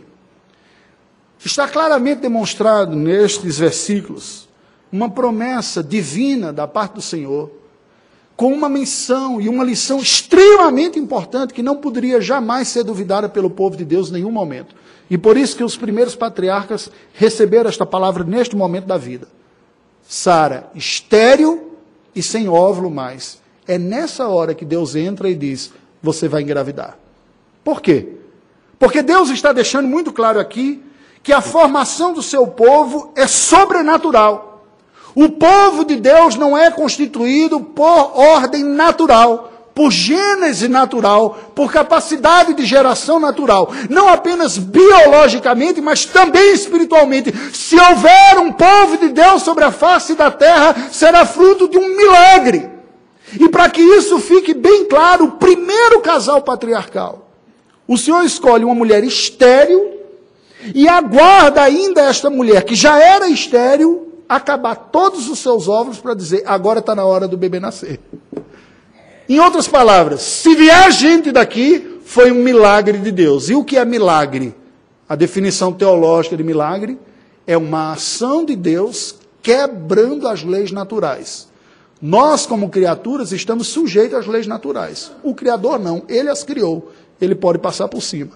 [1.44, 4.50] Está claramente demonstrado nestes versículos
[4.92, 7.50] uma promessa divina da parte do Senhor,
[8.36, 13.50] com uma menção e uma lição extremamente importante que não poderia jamais ser duvidada pelo
[13.50, 14.76] povo de Deus em nenhum momento.
[15.10, 19.28] E por isso que os primeiros patriarcas receberam esta palavra neste momento da vida.
[20.08, 21.78] Sara, estéril
[22.16, 23.40] e sem óvulo mais.
[23.68, 26.98] É nessa hora que Deus entra e diz: Você vai engravidar.
[27.64, 28.08] Por quê?
[28.80, 30.84] Porque Deus está deixando muito claro aqui
[31.22, 34.66] que a formação do seu povo é sobrenatural.
[35.14, 42.54] O povo de Deus não é constituído por ordem natural por gênese natural, por capacidade
[42.54, 47.34] de geração natural, não apenas biologicamente, mas também espiritualmente.
[47.54, 51.96] Se houver um povo de Deus sobre a face da terra, será fruto de um
[51.96, 52.70] milagre.
[53.40, 57.30] E para que isso fique bem claro, o primeiro casal patriarcal,
[57.88, 59.92] o Senhor escolhe uma mulher estéril
[60.76, 66.14] e aguarda ainda esta mulher, que já era estéril, acabar todos os seus ovos para
[66.14, 68.00] dizer: agora está na hora do bebê nascer.
[69.32, 73.50] Em outras palavras, se vier gente daqui, foi um milagre de Deus.
[73.50, 74.54] E o que é milagre?
[75.08, 77.00] A definição teológica de milagre
[77.48, 81.48] é uma ação de Deus quebrando as leis naturais.
[82.02, 85.14] Nós, como criaturas, estamos sujeitos às leis naturais.
[85.24, 86.92] O Criador não, ele as criou.
[87.22, 88.32] Ele pode passar por cima.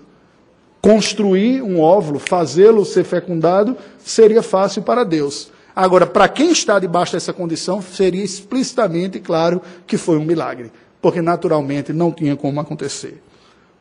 [0.82, 5.50] Construir um óvulo, fazê-lo ser fecundado, seria fácil para Deus.
[5.76, 10.72] Agora, para quem está debaixo dessa condição, seria explicitamente claro que foi um milagre
[11.06, 13.22] porque naturalmente não tinha como acontecer.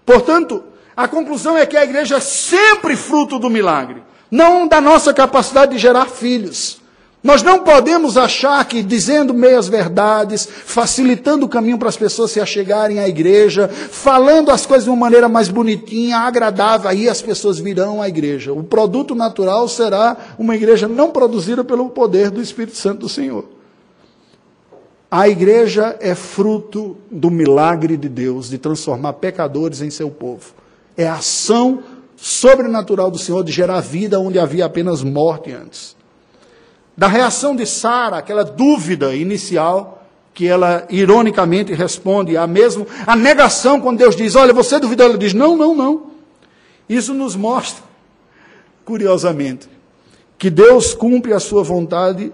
[0.05, 0.63] Portanto,
[0.95, 5.73] a conclusão é que a igreja é sempre fruto do milagre, não da nossa capacidade
[5.73, 6.83] de gerar filhos,
[7.23, 12.39] Nós não podemos achar que dizendo meias verdades, facilitando o caminho para as pessoas se
[12.39, 17.59] achegarem à igreja, falando as coisas de uma maneira mais bonitinha, agradável, aí as pessoas
[17.59, 18.53] virão à igreja.
[18.53, 23.54] O produto natural será uma igreja não produzida pelo poder do Espírito Santo do Senhor.
[25.17, 30.53] A igreja é fruto do milagre de Deus de transformar pecadores em seu povo.
[30.97, 31.85] É a ação
[32.17, 35.95] sobrenatural do Senhor de gerar vida onde havia apenas morte antes
[36.97, 43.81] da reação de Sara, aquela dúvida inicial, que ela ironicamente responde a mesmo a negação
[43.81, 46.11] quando Deus diz: "Olha, você duvidou?" Ela diz: "Não, não, não".
[46.89, 47.85] Isso nos mostra
[48.85, 49.69] curiosamente
[50.37, 52.33] que Deus cumpre a sua vontade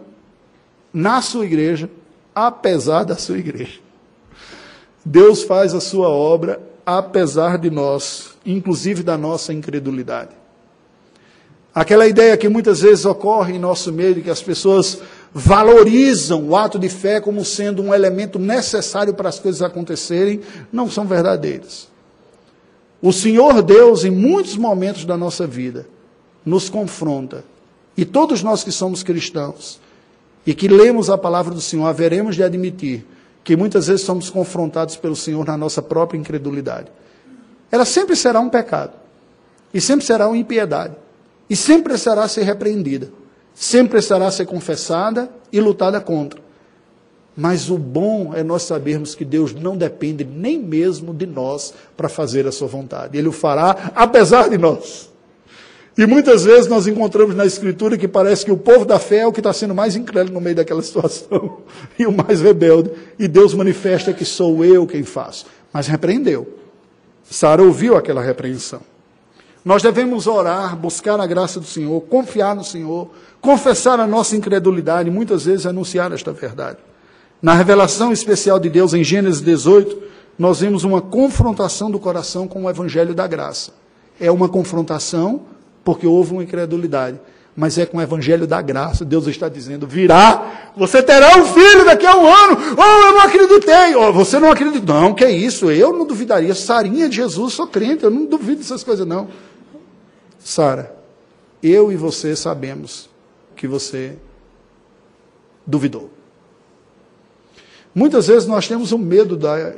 [0.95, 1.91] na sua igreja,
[2.35, 3.81] apesar da sua igreja.
[5.05, 10.31] Deus faz a sua obra apesar de nós, inclusive da nossa incredulidade.
[11.75, 15.01] Aquela ideia que muitas vezes ocorre em nosso meio de que as pessoas
[15.33, 20.41] valorizam o ato de fé como sendo um elemento necessário para as coisas acontecerem,
[20.73, 21.89] não são verdadeiras.
[23.01, 25.87] O Senhor Deus, em muitos momentos da nossa vida,
[26.45, 27.45] nos confronta.
[27.97, 29.81] E todos nós que somos cristãos
[30.47, 33.07] e que lemos a palavra do Senhor, haveremos de admitir
[33.45, 36.89] que muitas vezes somos confrontados pelo Senhor na nossa própria incredulidade.
[37.71, 38.93] Ela sempre será um pecado
[39.73, 40.95] e sempre será uma impiedade.
[41.49, 43.11] E sempre precisará ser repreendida,
[43.53, 46.41] sempre precisará ser confessada e lutada contra.
[47.37, 52.09] Mas o bom é nós sabermos que Deus não depende nem mesmo de nós para
[52.09, 53.19] fazer a sua vontade.
[53.19, 55.10] Ele o fará apesar de nós.
[55.99, 59.27] E muitas vezes nós encontramos na Escritura que parece que o povo da fé é
[59.27, 61.59] o que está sendo mais incrédulo no meio daquela situação
[61.99, 62.91] e o mais rebelde.
[63.19, 65.47] E Deus manifesta que sou eu quem faço.
[65.73, 66.57] Mas repreendeu.
[67.25, 68.81] Sara ouviu aquela repreensão.
[69.65, 75.09] Nós devemos orar, buscar a graça do Senhor, confiar no Senhor, confessar a nossa incredulidade
[75.09, 76.79] e muitas vezes anunciar esta verdade.
[77.43, 80.03] Na revelação especial de Deus em Gênesis 18,
[80.39, 83.73] nós vemos uma confrontação do coração com o evangelho da graça.
[84.19, 85.43] É uma confrontação
[85.85, 87.19] porque houve uma incredulidade,
[87.57, 89.05] mas é com o evangelho da graça.
[89.05, 92.57] Deus está dizendo: virá, você terá um filho daqui a um ano.
[92.77, 93.95] Oh, eu não acreditei.
[93.97, 94.93] Oh, você não acredita?
[94.93, 95.71] Não, que é isso?
[95.71, 96.55] Eu não duvidaria.
[96.55, 99.29] Sarinha de Jesus, sou crente, eu não duvido dessas coisas, não.
[100.39, 100.97] Sara,
[101.63, 103.11] eu e você sabemos
[103.55, 104.17] que você
[105.67, 106.11] duvidou.
[107.95, 109.75] Muitas vezes nós temos um medo da,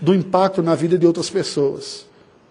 [0.00, 2.04] do impacto na vida de outras pessoas.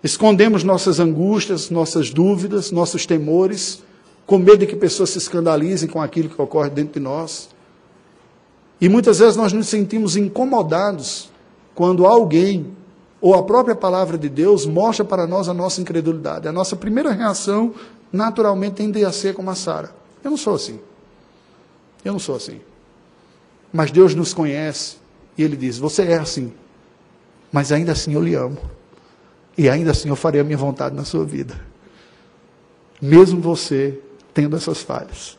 [0.06, 3.82] Escondemos nossas angústias, nossas dúvidas, nossos temores,
[4.24, 7.50] com medo de que pessoas se escandalizem com aquilo que ocorre dentro de nós.
[8.80, 11.32] E muitas vezes nós nos sentimos incomodados
[11.74, 12.68] quando alguém
[13.20, 16.48] ou a própria palavra de Deus mostra para nós a nossa incredulidade.
[16.48, 17.74] A nossa primeira reação,
[18.13, 19.89] naturalmente, tende a ser como a Sara.
[20.24, 20.80] Eu não sou assim.
[22.04, 22.62] Eu não sou assim.
[23.74, 24.98] Mas Deus nos conhece
[25.36, 26.54] e Ele diz: Você é assim,
[27.52, 28.60] mas ainda assim eu lhe amo.
[29.58, 31.60] E ainda assim eu farei a minha vontade na sua vida.
[33.02, 34.00] Mesmo você
[34.34, 35.38] tendo essas falhas.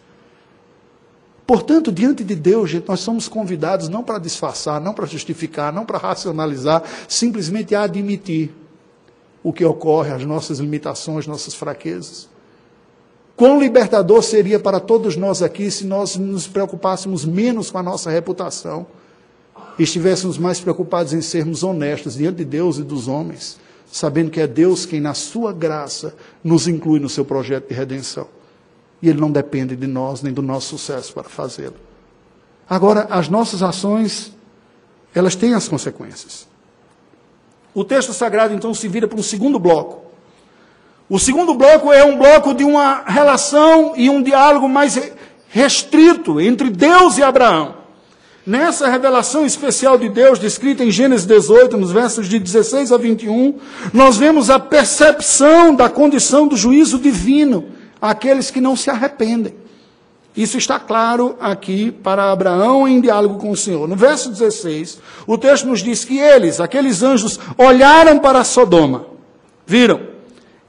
[1.46, 5.86] Portanto, diante de Deus, gente, nós somos convidados não para disfarçar, não para justificar, não
[5.86, 8.50] para racionalizar, simplesmente a admitir
[9.44, 12.28] o que ocorre, as nossas limitações, nossas fraquezas.
[13.36, 18.10] Quão libertador seria para todos nós aqui se nós nos preocupássemos menos com a nossa
[18.10, 18.86] reputação
[19.78, 23.58] e estivéssemos mais preocupados em sermos honestos diante de Deus e dos homens,
[23.90, 28.28] sabendo que é Deus quem, na sua graça, nos inclui no seu projeto de redenção
[29.00, 31.76] e ele não depende de nós nem do nosso sucesso para fazê-lo.
[32.68, 34.32] Agora, as nossas ações,
[35.14, 36.48] elas têm as consequências.
[37.74, 40.06] O texto sagrado então se vira para um segundo bloco.
[41.08, 45.00] O segundo bloco é um bloco de uma relação e um diálogo mais
[45.48, 47.85] restrito entre Deus e Abraão.
[48.46, 53.58] Nessa revelação especial de Deus, descrita em Gênesis 18, nos versos de 16 a 21,
[53.92, 57.64] nós vemos a percepção da condição do juízo divino
[58.00, 59.52] aqueles que não se arrependem.
[60.36, 63.88] Isso está claro aqui para Abraão em diálogo com o Senhor.
[63.88, 69.06] No verso 16, o texto nos diz que eles, aqueles anjos, olharam para Sodoma,
[69.66, 70.00] viram,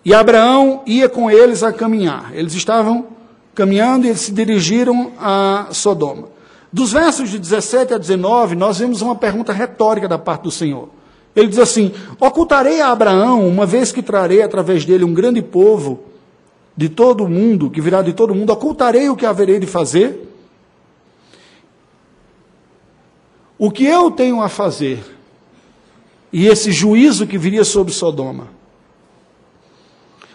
[0.03, 2.31] e Abraão ia com eles a caminhar.
[2.33, 3.05] Eles estavam
[3.53, 6.36] caminhando e eles se dirigiram a Sodoma.
[6.71, 10.89] Dos versos de 17 a 19, nós vemos uma pergunta retórica da parte do Senhor.
[11.35, 16.03] Ele diz assim: Ocultarei a Abraão, uma vez que trarei através dele um grande povo
[16.75, 19.65] de todo o mundo, que virá de todo o mundo, ocultarei o que haverei de
[19.65, 20.27] fazer?
[23.57, 25.03] O que eu tenho a fazer,
[26.31, 28.49] e esse juízo que viria sobre Sodoma,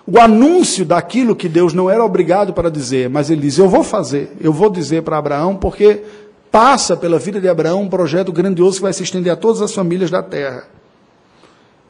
[0.04, 3.84] o anúncio daquilo que Deus não era obrigado para dizer, mas ele diz: Eu vou
[3.84, 6.02] fazer, eu vou dizer para Abraão, porque
[6.52, 9.74] passa pela vida de Abraão um projeto grandioso que vai se estender a todas as
[9.74, 10.68] famílias da terra.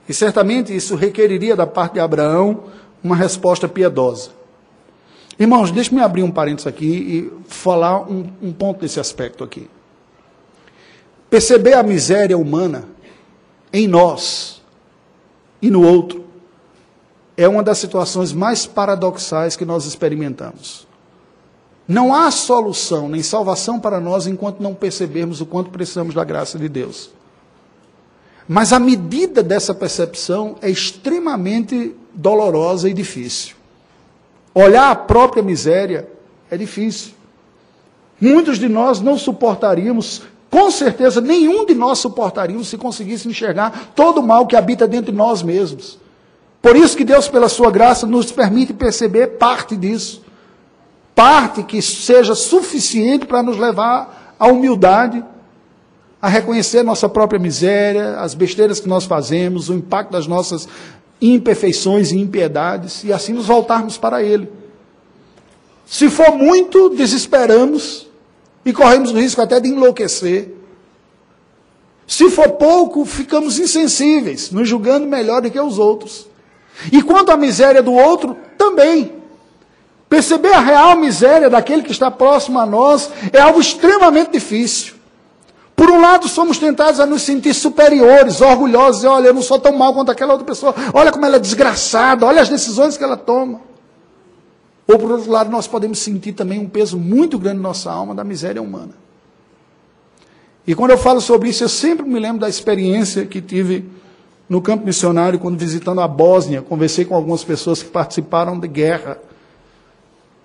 [0.08, 2.64] E certamente isso requeriria da parte de Abraão
[3.02, 4.30] uma resposta piedosa.
[5.38, 9.68] Irmãos, deixe-me abrir um parênteses aqui e falar um, um ponto desse aspecto aqui.
[11.28, 12.84] Perceber a miséria humana
[13.72, 14.62] em nós
[15.60, 16.24] e no outro
[17.36, 20.86] é uma das situações mais paradoxais que nós experimentamos.
[21.86, 26.58] Não há solução nem salvação para nós enquanto não percebermos o quanto precisamos da graça
[26.58, 27.10] de Deus.
[28.48, 33.56] Mas a medida dessa percepção é extremamente dolorosa e difícil.
[34.54, 36.08] Olhar a própria miséria
[36.50, 37.12] é difícil.
[38.20, 44.18] Muitos de nós não suportaríamos, com certeza nenhum de nós suportaríamos se conseguisse enxergar todo
[44.18, 45.98] o mal que habita dentro de nós mesmos.
[46.60, 50.22] Por isso que Deus, pela sua graça, nos permite perceber parte disso.
[51.22, 55.24] Parte que seja suficiente para nos levar à humildade,
[56.20, 60.66] a reconhecer nossa própria miséria, as besteiras que nós fazemos, o impacto das nossas
[61.20, 64.50] imperfeições e impiedades, e assim nos voltarmos para Ele.
[65.86, 68.08] Se for muito, desesperamos
[68.64, 70.52] e corremos o risco até de enlouquecer.
[72.04, 76.26] Se for pouco, ficamos insensíveis, nos julgando melhor do que os outros.
[76.90, 79.21] E quanto à miséria do outro, também.
[80.12, 84.96] Perceber a real miséria daquele que está próximo a nós é algo extremamente difícil.
[85.74, 89.58] Por um lado, somos tentados a nos sentir superiores, orgulhosos, e olha, eu não sou
[89.58, 93.02] tão mal quanto aquela outra pessoa, olha como ela é desgraçada, olha as decisões que
[93.02, 93.62] ela toma.
[94.86, 98.14] Ou por outro lado, nós podemos sentir também um peso muito grande na nossa alma
[98.14, 98.92] da miséria humana.
[100.66, 103.88] E quando eu falo sobre isso, eu sempre me lembro da experiência que tive
[104.46, 109.16] no campo missionário, quando visitando a Bósnia, conversei com algumas pessoas que participaram de guerra.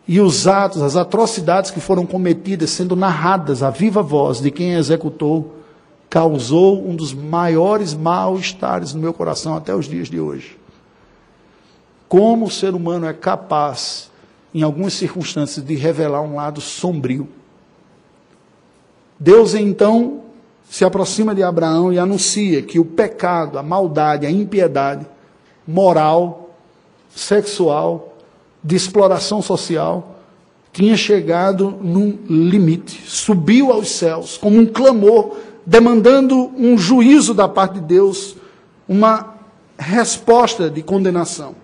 [0.07, 4.73] E os atos, as atrocidades que foram cometidas, sendo narradas a viva voz de quem
[4.73, 5.55] executou,
[6.09, 10.57] causou um dos maiores mal-estares no meu coração até os dias de hoje.
[12.07, 14.09] Como o ser humano é capaz,
[14.53, 17.27] em algumas circunstâncias, de revelar um lado sombrio.
[19.19, 20.21] Deus então
[20.69, 25.05] se aproxima de Abraão e anuncia que o pecado, a maldade, a impiedade
[25.67, 26.51] moral,
[27.13, 28.16] sexual,
[28.67, 30.17] de exploração social,
[30.73, 37.75] tinha chegado num limite, subiu aos céus como um clamor, demandando um juízo da parte
[37.75, 38.35] de Deus,
[38.87, 39.35] uma
[39.79, 41.55] resposta de condenação.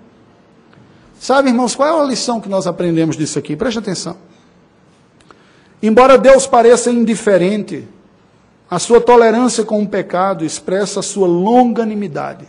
[1.19, 3.53] Sabe, irmãos, qual é a lição que nós aprendemos disso aqui?
[3.57, 4.15] Preste atenção.
[5.81, 7.85] Embora Deus pareça indiferente
[8.71, 12.45] a sua tolerância com o pecado expressa a sua longanimidade.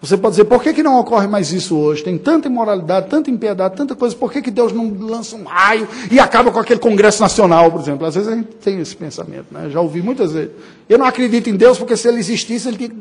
[0.00, 2.04] Você pode dizer, por que, que não ocorre mais isso hoje?
[2.04, 5.88] Tem tanta imoralidade, tanta impiedade, tanta coisa, por que, que Deus não lança um raio
[6.10, 8.06] e acaba com aquele Congresso Nacional, por exemplo?
[8.06, 9.68] Às vezes a gente tem esse pensamento, né?
[9.70, 10.52] Já ouvi muitas vezes.
[10.88, 12.96] Eu não acredito em Deus porque se ele existisse, ele tinha que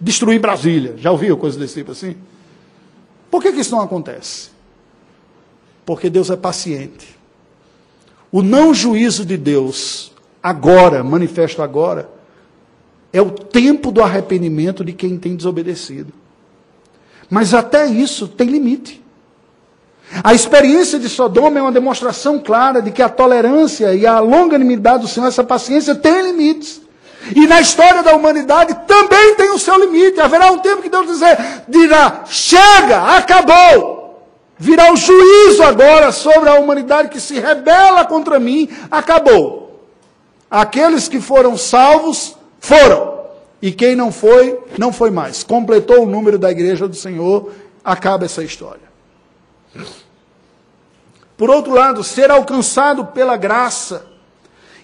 [0.00, 0.94] destruir Brasília.
[0.98, 2.14] Já ouviu coisa desse tipo assim?
[3.28, 4.50] Por que, que isso não acontece?
[5.84, 7.18] Porque Deus é paciente.
[8.30, 12.08] O não juízo de Deus agora, manifesto agora,
[13.14, 16.12] é o tempo do arrependimento de quem tem desobedecido.
[17.30, 19.00] Mas até isso tem limite.
[20.22, 25.02] A experiência de Sodoma é uma demonstração clara de que a tolerância e a longanimidade
[25.02, 26.82] do Senhor, essa paciência, tem limites.
[27.36, 30.20] E na história da humanidade também tem o seu limite.
[30.20, 34.26] Haverá um tempo que Deus dizer, dirá: chega, acabou.
[34.58, 39.88] Virá o juízo agora sobre a humanidade que se rebela contra mim, acabou.
[40.50, 43.14] Aqueles que foram salvos, foram.
[43.60, 45.42] E quem não foi, não foi mais.
[45.42, 47.52] Completou o número da igreja do Senhor,
[47.84, 48.82] acaba essa história.
[51.36, 54.06] Por outro lado, ser alcançado pela graça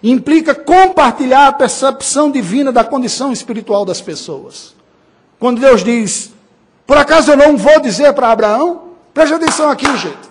[0.02, 4.74] implica compartilhar a percepção divina da condição espiritual das pessoas.
[5.38, 6.32] Quando Deus diz,
[6.86, 8.90] por acaso eu não vou dizer para Abraão?
[9.12, 10.29] Preste atenção aqui, gente.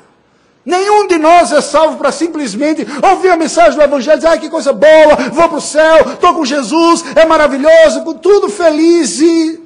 [0.65, 4.49] Nenhum de nós é salvo para simplesmente ouvir a mensagem do Evangelho, dizer, ai que
[4.49, 9.61] coisa boa, vou para o céu, estou com Jesus, é maravilhoso, tudo feliz e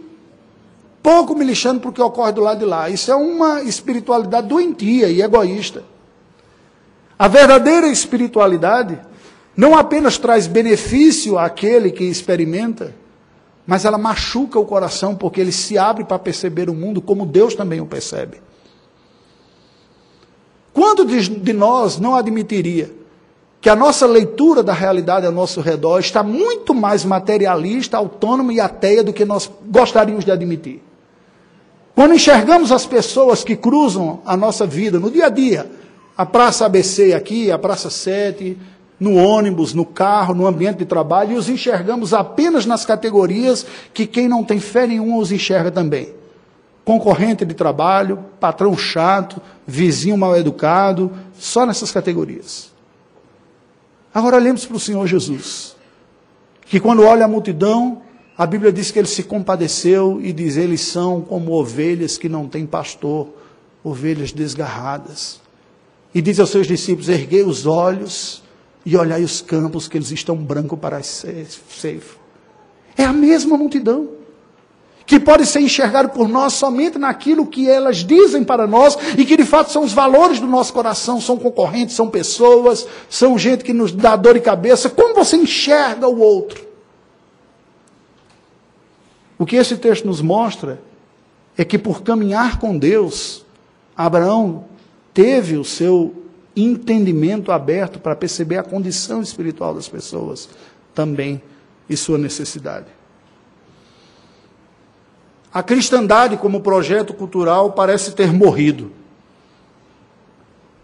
[1.02, 2.90] pouco me lixando porque ocorre do lado de lá.
[2.90, 5.84] Isso é uma espiritualidade doentia e egoísta.
[7.18, 9.00] A verdadeira espiritualidade
[9.56, 12.96] não apenas traz benefício àquele que experimenta,
[13.66, 17.56] mas ela machuca o coração porque ele se abre para perceber o mundo como Deus
[17.56, 18.42] também o percebe.
[20.74, 22.92] Quanto de nós não admitiria
[23.62, 28.60] que a nossa leitura da realidade ao nosso redor está muito mais materialista, autônoma e
[28.60, 30.82] ateia do que nós gostaríamos de admitir?
[31.96, 35.70] Quando enxergamos as pessoas que cruzam a nossa vida no dia a dia,
[36.18, 38.58] a Praça ABC aqui, a Praça 7,
[39.00, 44.08] no ônibus, no carro, no ambiente de trabalho, e os enxergamos apenas nas categorias que
[44.08, 46.23] quem não tem fé nenhuma os enxerga também.
[46.86, 52.72] Concorrente de trabalho, patrão chato, vizinho mal educado, só nessas categorias.
[54.14, 55.76] Agora olhemos para o Senhor Jesus,
[56.66, 58.02] que quando olha a multidão,
[58.38, 62.48] a Bíblia diz que ele se compadeceu e diz: eles são como ovelhas que não
[62.48, 63.30] têm pastor,
[63.84, 65.42] ovelhas desgarradas.
[66.14, 68.44] E diz aos seus discípulos: erguei os olhos
[68.86, 72.18] e olhai os campos que eles estão brancos para a ceifa.
[72.98, 74.10] É a mesma multidão
[75.06, 79.36] que pode ser enxergado por nós somente naquilo que elas dizem para nós e que
[79.36, 83.74] de fato são os valores do nosso coração, são concorrentes, são pessoas, são gente que
[83.74, 84.90] nos dá dor de cabeça.
[84.90, 86.66] Como você enxerga o outro?
[89.38, 90.82] O que esse texto nos mostra
[91.58, 93.46] é que por caminhar com Deus,
[93.96, 94.66] Abraão
[95.14, 96.16] teve o seu
[96.56, 100.50] entendimento aberto para perceber a condição espiritual das pessoas
[100.94, 101.42] também
[101.90, 102.88] e sua necessidade.
[105.54, 108.92] A cristandade, como projeto cultural, parece ter morrido.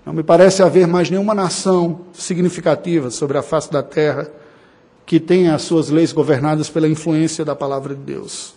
[0.05, 4.29] Não me parece haver mais nenhuma nação significativa sobre a face da terra
[5.07, 8.53] que tenha as suas leis governadas pela influência da palavra de Deus.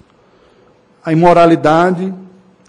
[1.03, 2.13] A imoralidade,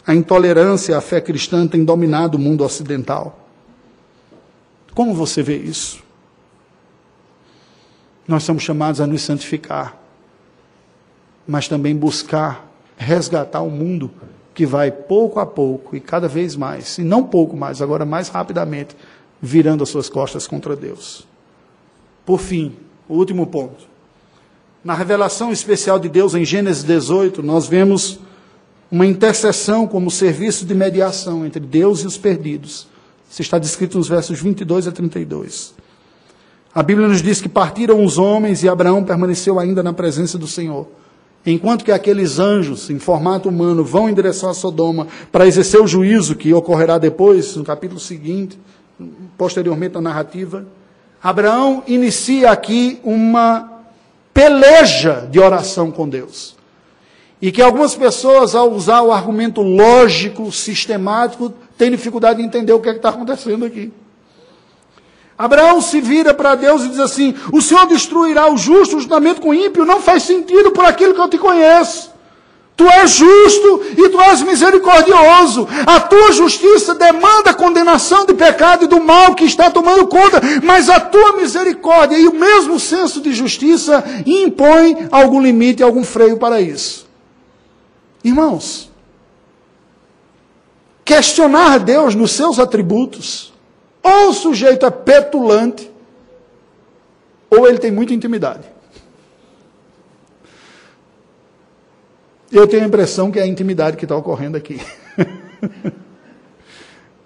[0.07, 3.45] a intolerância à fé cristã têm dominado o mundo ocidental.
[4.95, 6.01] Como você vê isso?
[8.25, 9.97] Nós somos chamados a nos santificar,
[11.45, 14.11] mas também buscar resgatar o um mundo
[14.53, 18.29] que vai pouco a pouco e cada vez mais, e não pouco mais, agora mais
[18.29, 18.95] rapidamente,
[19.41, 21.27] virando as suas costas contra Deus.
[22.25, 22.75] Por fim,
[23.09, 23.87] o último ponto.
[24.83, 28.19] Na revelação especial de Deus em Gênesis 18, nós vemos
[28.91, 32.87] uma intercessão como serviço de mediação entre Deus e os perdidos.
[33.29, 35.73] Isso está descrito nos versos 22 a 32.
[36.75, 40.47] A Bíblia nos diz que partiram os homens e Abraão permaneceu ainda na presença do
[40.47, 40.87] Senhor.
[41.45, 45.87] Enquanto que aqueles anjos, em formato humano, vão em direção a Sodoma para exercer o
[45.87, 48.57] juízo que ocorrerá depois, no capítulo seguinte,
[49.37, 50.65] posteriormente na narrativa,
[51.21, 53.81] Abraão inicia aqui uma
[54.33, 56.55] peleja de oração com Deus.
[57.41, 62.79] E que algumas pessoas, ao usar o argumento lógico, sistemático, têm dificuldade de entender o
[62.79, 63.91] que é está acontecendo aqui.
[65.37, 69.49] Abraão se vira para Deus e diz assim: O Senhor destruirá o justo juntamente com
[69.49, 72.13] o ímpio, não faz sentido por aquilo que eu te conheço.
[72.75, 75.67] Tu és justo e tu és misericordioso.
[75.85, 80.41] A tua justiça demanda a condenação de pecado e do mal que está tomando conta,
[80.63, 86.37] mas a tua misericórdia e o mesmo senso de justiça impõe algum limite, algum freio
[86.37, 87.07] para isso.
[88.23, 88.91] Irmãos,
[91.05, 93.52] questionar Deus nos seus atributos,
[94.03, 95.89] ou o sujeito é petulante,
[97.49, 98.71] ou ele tem muita intimidade.
[102.51, 104.79] Eu tenho a impressão que é a intimidade que está ocorrendo aqui.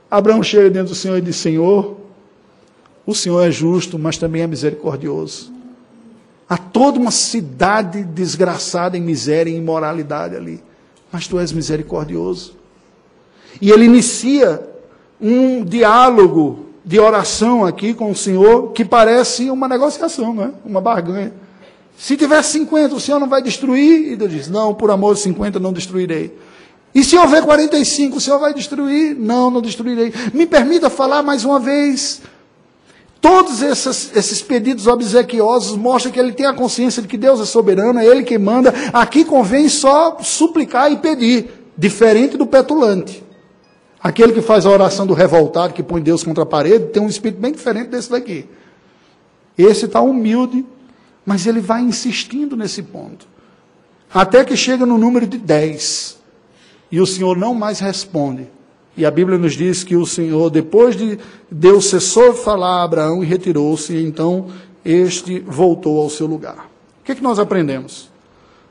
[0.09, 1.97] Abraão chega dentro do Senhor e diz: Senhor,
[3.05, 5.51] o Senhor é justo, mas também é misericordioso.
[6.47, 10.63] Há toda uma cidade desgraçada em miséria e imoralidade ali
[11.11, 12.55] mas tu és misericordioso.
[13.61, 14.61] E ele inicia
[15.19, 20.51] um diálogo de oração aqui com o Senhor que parece uma negociação, não é?
[20.65, 21.33] Uma barganha.
[21.97, 24.13] Se tiver 50, o Senhor não vai destruir?
[24.13, 26.33] E Deus diz: Não, por amor de 50 não destruirei.
[26.95, 29.13] E se houver 45, o Senhor vai destruir?
[29.19, 30.13] Não, não destruirei.
[30.33, 32.21] Me permita falar mais uma vez.
[33.19, 37.45] Todos esses, esses pedidos obsequiosos mostram que ele tem a consciência de que Deus é
[37.45, 38.73] soberano, é Ele quem manda.
[38.93, 43.26] Aqui convém só suplicar e pedir, diferente do petulante.
[44.02, 47.08] Aquele que faz a oração do revoltado, que põe Deus contra a parede, tem um
[47.08, 48.45] espírito bem diferente desse daqui.
[49.58, 50.66] Esse está humilde,
[51.26, 53.28] mas ele vai insistindo nesse ponto.
[54.14, 56.18] Até que chega no número de 10.
[56.91, 58.48] E o Senhor não mais responde.
[58.95, 61.20] E a Bíblia nos diz que o Senhor, depois de
[61.52, 64.48] Deus cessou de falar a Abraão e retirou-se, então
[64.84, 66.70] este voltou ao seu lugar.
[67.02, 68.10] O que, é que nós aprendemos?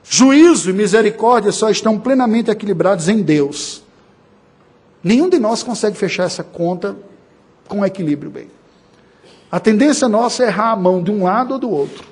[0.03, 3.83] Juízo e misericórdia só estão plenamente equilibrados em Deus.
[5.03, 6.97] Nenhum de nós consegue fechar essa conta
[7.69, 8.49] com equilíbrio bem.
[9.51, 12.05] A tendência nossa é errar a mão de um lado ou do outro.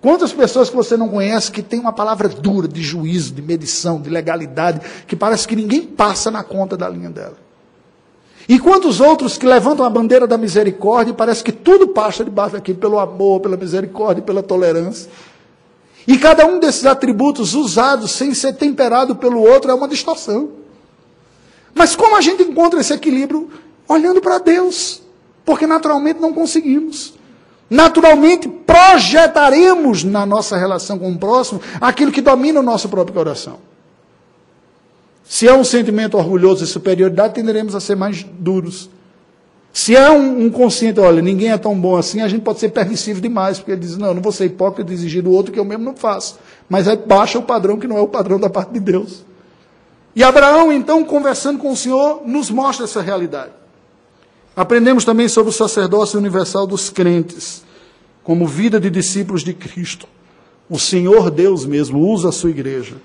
[0.00, 4.00] Quantas pessoas que você não conhece que tem uma palavra dura de juízo, de medição,
[4.00, 7.38] de legalidade, que parece que ninguém passa na conta da linha dela?
[8.46, 12.52] E quantos outros que levantam a bandeira da misericórdia e parece que tudo passa debaixo
[12.52, 15.10] daquilo pelo amor, pela misericórdia, pela tolerância?
[16.06, 20.50] E cada um desses atributos usados sem ser temperado pelo outro é uma distorção.
[21.74, 23.50] Mas como a gente encontra esse equilíbrio?
[23.88, 25.02] Olhando para Deus.
[25.44, 27.14] Porque naturalmente não conseguimos.
[27.68, 33.58] Naturalmente projetaremos na nossa relação com o próximo aquilo que domina o nosso próprio coração.
[35.24, 38.90] Se é um sentimento orgulhoso de superioridade, tenderemos a ser mais duros.
[39.72, 42.68] Se é um, um, consciente, olha, ninguém é tão bom assim, a gente pode ser
[42.68, 45.50] permissivo demais, porque ele diz, não, eu não vou ser hipócrita e exigir do outro
[45.50, 46.38] que eu mesmo não faço.
[46.68, 49.24] Mas aí baixa o padrão que não é o padrão da parte de Deus.
[50.14, 53.52] E Abraão, então, conversando com o Senhor, nos mostra essa realidade.
[54.56, 57.64] Aprendemos também sobre o sacerdócio universal dos crentes,
[58.22, 60.06] como vida de discípulos de Cristo.
[60.70, 62.96] O Senhor Deus mesmo usa a sua igreja.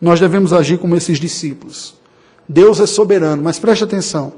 [0.00, 1.94] Nós devemos agir como esses discípulos.
[2.48, 4.32] Deus é soberano, mas preste atenção.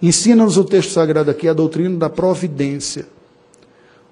[0.00, 3.08] Ensina-nos o texto sagrado aqui a doutrina da providência.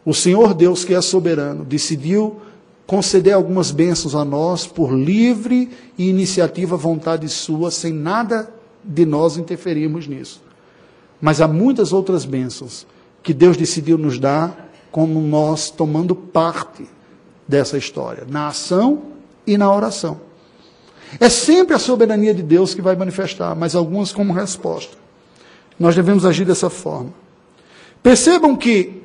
[0.04, 2.40] O Senhor Deus, que é soberano, decidiu
[2.88, 5.68] conceder algumas bênçãos a nós por livre
[5.98, 8.50] e iniciativa vontade sua, sem nada
[8.82, 10.40] de nós interferirmos nisso.
[11.20, 12.86] Mas há muitas outras bênçãos
[13.22, 16.88] que Deus decidiu nos dar, como nós tomando parte
[17.46, 19.02] dessa história, na ação
[19.46, 20.22] e na oração.
[21.20, 24.96] É sempre a soberania de Deus que vai manifestar, mas algumas como resposta.
[25.78, 27.12] Nós devemos agir dessa forma.
[28.02, 29.02] Percebam que,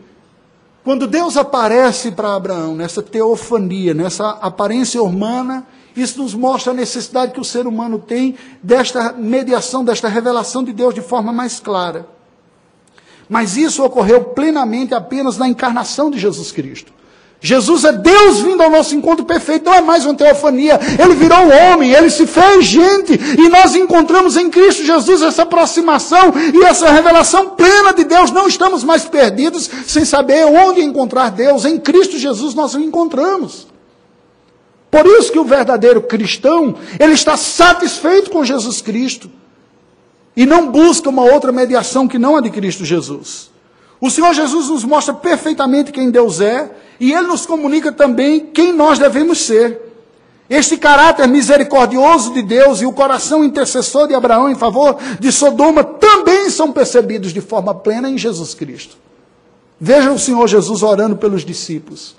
[0.83, 5.65] quando Deus aparece para Abraão, nessa teofania, nessa aparência humana,
[5.95, 10.73] isso nos mostra a necessidade que o ser humano tem desta mediação, desta revelação de
[10.73, 12.07] Deus de forma mais clara.
[13.29, 16.91] Mas isso ocorreu plenamente apenas na encarnação de Jesus Cristo.
[17.45, 20.79] Jesus é Deus vindo ao nosso encontro perfeito, não é mais uma teofania.
[20.97, 26.31] Ele virou homem, ele se fez gente, e nós encontramos em Cristo Jesus essa aproximação
[26.53, 28.31] e essa revelação plena de Deus.
[28.31, 31.65] Não estamos mais perdidos sem saber onde encontrar Deus.
[31.65, 33.67] Em Cristo Jesus nós o encontramos.
[34.89, 39.29] Por isso que o verdadeiro cristão, ele está satisfeito com Jesus Cristo
[40.33, 43.51] e não busca uma outra mediação que não a de Cristo Jesus.
[44.03, 48.73] O Senhor Jesus nos mostra perfeitamente quem Deus é e Ele nos comunica também quem
[48.73, 49.79] nós devemos ser.
[50.49, 55.85] Este caráter misericordioso de Deus e o coração intercessor de Abraão em favor de Sodoma
[55.85, 58.97] também são percebidos de forma plena em Jesus Cristo.
[59.79, 62.13] Veja o Senhor Jesus orando pelos discípulos,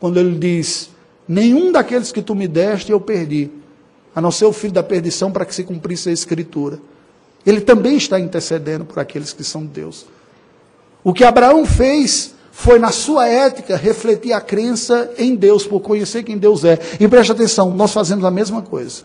[0.00, 0.88] quando ele diz:
[1.28, 3.50] Nenhum daqueles que tu me deste eu perdi,
[4.14, 6.78] a não ser o filho da perdição para que se cumprisse a Escritura.
[7.44, 10.06] Ele também está intercedendo por aqueles que são Deus.
[11.06, 16.24] O que Abraão fez foi, na sua ética, refletir a crença em Deus, por conhecer
[16.24, 16.80] quem Deus é.
[16.98, 19.04] E preste atenção, nós fazemos a mesma coisa.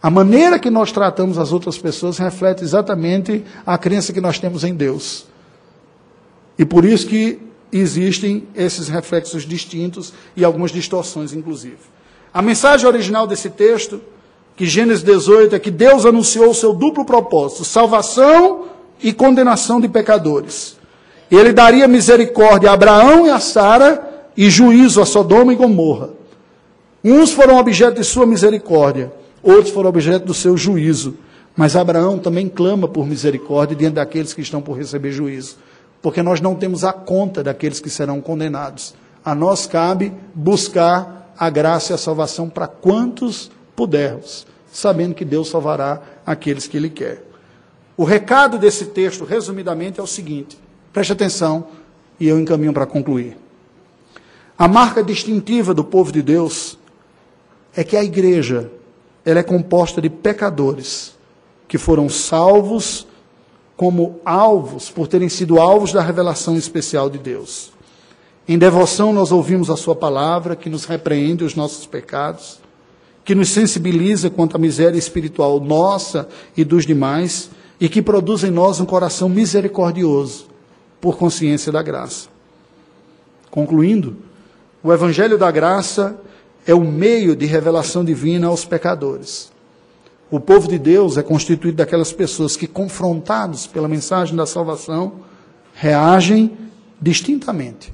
[0.00, 4.62] A maneira que nós tratamos as outras pessoas reflete exatamente a crença que nós temos
[4.62, 5.26] em Deus.
[6.56, 7.40] E por isso que
[7.72, 11.78] existem esses reflexos distintos e algumas distorções, inclusive.
[12.32, 14.00] A mensagem original desse texto,
[14.54, 18.66] que Gênesis 18, é que Deus anunciou o seu duplo propósito: salvação
[19.02, 20.78] e condenação de pecadores.
[21.30, 26.10] Ele daria misericórdia a Abraão e a Sara e juízo a Sodoma e Gomorra.
[27.04, 29.12] Uns foram objeto de sua misericórdia,
[29.42, 31.16] outros foram objeto do seu juízo.
[31.56, 35.56] Mas Abraão também clama por misericórdia diante daqueles que estão por receber juízo,
[36.00, 38.94] porque nós não temos a conta daqueles que serão condenados.
[39.24, 45.48] A nós cabe buscar a graça e a salvação para quantos pudermos, sabendo que Deus
[45.48, 47.24] salvará aqueles que Ele quer.
[47.96, 50.58] O recado desse texto, resumidamente, é o seguinte:
[50.92, 51.68] Preste atenção
[52.18, 53.36] e eu encaminho para concluir.
[54.58, 56.78] A marca distintiva do povo de Deus
[57.74, 58.70] é que a igreja
[59.24, 61.14] ela é composta de pecadores
[61.68, 63.06] que foram salvos
[63.76, 67.72] como alvos por terem sido alvos da revelação especial de Deus.
[68.46, 72.58] Em devoção nós ouvimos a sua palavra que nos repreende os nossos pecados,
[73.24, 77.48] que nos sensibiliza quanto à miséria espiritual nossa e dos demais
[77.80, 80.49] e que produz em nós um coração misericordioso
[81.00, 82.28] por consciência da graça.
[83.50, 84.16] Concluindo,
[84.82, 86.20] o Evangelho da Graça
[86.66, 89.50] é o meio de revelação divina aos pecadores.
[90.30, 95.14] O povo de Deus é constituído daquelas pessoas que, confrontados pela mensagem da salvação,
[95.74, 96.56] reagem
[97.00, 97.92] distintamente.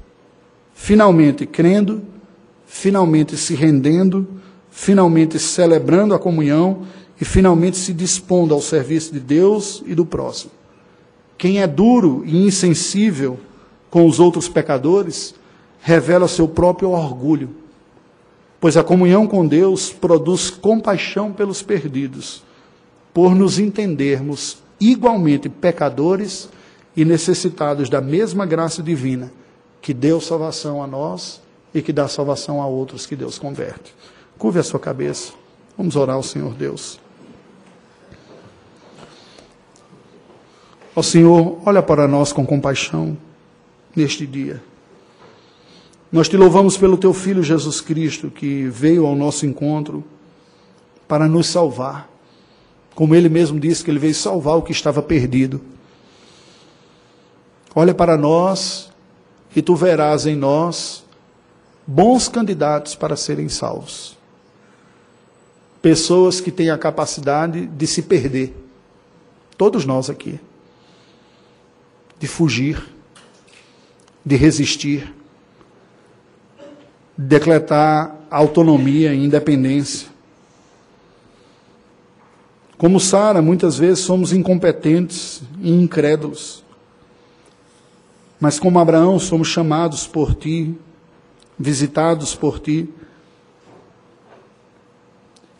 [0.73, 2.03] Finalmente crendo,
[2.67, 4.27] finalmente se rendendo,
[4.69, 6.83] finalmente celebrando a comunhão
[7.19, 10.51] e finalmente se dispondo ao serviço de Deus e do próximo.
[11.37, 13.39] Quem é duro e insensível
[13.89, 15.33] com os outros pecadores,
[15.79, 17.49] revela seu próprio orgulho,
[18.59, 22.43] pois a comunhão com Deus produz compaixão pelos perdidos,
[23.13, 26.49] por nos entendermos igualmente pecadores
[26.95, 29.31] e necessitados da mesma graça divina
[29.81, 31.41] que deu salvação a nós
[31.73, 33.95] e que dá salvação a outros que Deus converte.
[34.37, 35.33] Curve a sua cabeça.
[35.77, 36.99] Vamos orar ao Senhor Deus.
[40.97, 43.15] Ó Senhor, olha para nós com compaixão
[43.95, 44.63] neste dia.
[46.11, 50.03] Nós te louvamos pelo teu filho Jesus Cristo que veio ao nosso encontro
[51.07, 52.09] para nos salvar.
[52.95, 55.61] Como ele mesmo disse que ele veio salvar o que estava perdido.
[57.75, 58.89] Olha para nós
[59.55, 61.05] e tu verás em nós
[61.85, 64.17] bons candidatos para serem salvos.
[65.79, 68.57] Pessoas que têm a capacidade de se perder.
[69.55, 70.39] Todos nós aqui
[72.19, 72.83] de fugir,
[74.25, 75.13] de resistir,
[77.17, 80.07] de decretar autonomia e independência.
[82.77, 86.63] Como Sara, muitas vezes somos incompetentes e incrédulos.
[88.39, 90.77] Mas como Abraão, somos chamados por ti,
[91.57, 92.87] visitados por ti.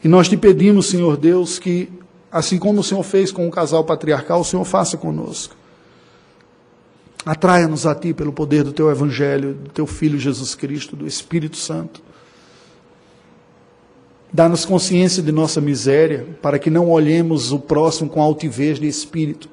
[0.04, 1.90] E nós te pedimos, Senhor Deus, que,
[2.32, 5.56] assim como o Senhor fez com o casal patriarcal, o Senhor faça conosco.
[7.28, 11.58] Atraia-nos a Ti pelo poder do Teu Evangelho, do Teu Filho Jesus Cristo, do Espírito
[11.58, 12.02] Santo.
[14.32, 19.50] Dá-nos consciência de nossa miséria, para que não olhemos o próximo com altivez de espírito,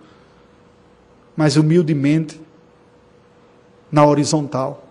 [1.34, 2.40] mas humildemente,
[3.90, 4.86] na horizontal.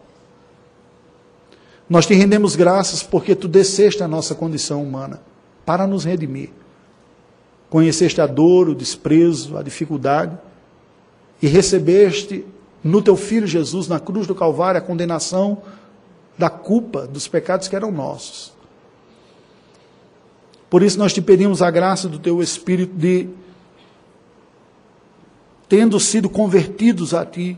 [1.89, 5.21] Nós te rendemos graças porque tu desceste a nossa condição humana
[5.65, 6.49] para nos redimir.
[7.69, 10.37] Conheceste a dor, o desprezo, a dificuldade
[11.41, 12.45] e recebeste
[12.83, 15.61] no teu filho Jesus, na cruz do Calvário, a condenação
[16.37, 18.51] da culpa dos pecados que eram nossos.
[20.69, 23.29] Por isso nós te pedimos a graça do teu Espírito de,
[25.69, 27.57] tendo sido convertidos a ti,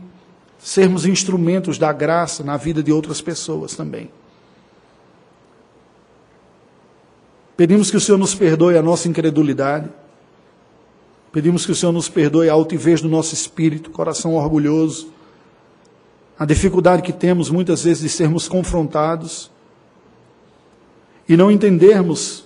[0.58, 4.10] sermos instrumentos da graça na vida de outras pessoas também.
[7.56, 9.88] Pedimos que o Senhor nos perdoe a nossa incredulidade.
[11.32, 15.15] Pedimos que o Senhor nos perdoe a altivez do nosso espírito, coração orgulhoso
[16.38, 19.50] a dificuldade que temos muitas vezes de sermos confrontados
[21.28, 22.44] e não entendermos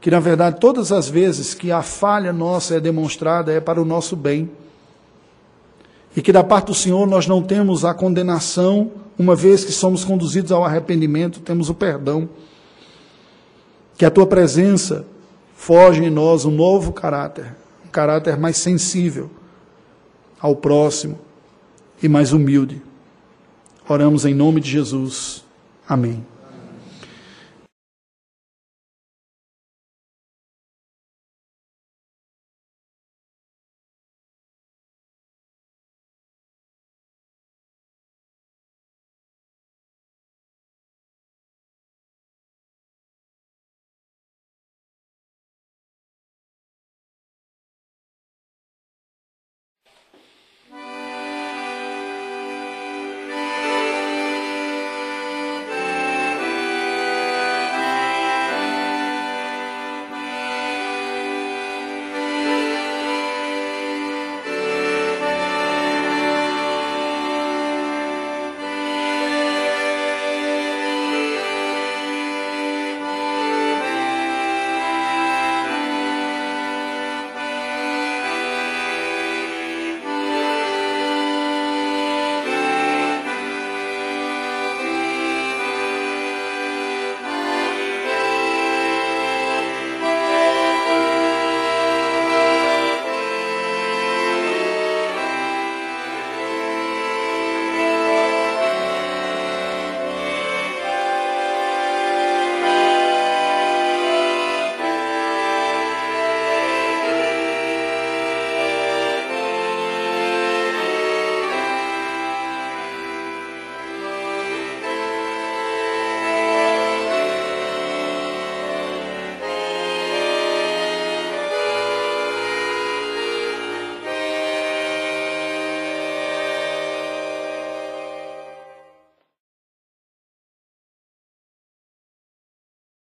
[0.00, 3.84] que, na verdade, todas as vezes que a falha nossa é demonstrada é para o
[3.84, 4.50] nosso bem.
[6.16, 10.04] E que da parte do Senhor nós não temos a condenação, uma vez que somos
[10.04, 12.28] conduzidos ao arrependimento, temos o perdão.
[13.96, 15.04] Que a tua presença
[15.54, 19.30] foge em nós um novo caráter, um caráter mais sensível
[20.40, 21.18] ao próximo
[22.02, 22.82] e mais humilde.
[23.88, 25.44] Oramos em nome de Jesus.
[25.88, 26.24] Amém.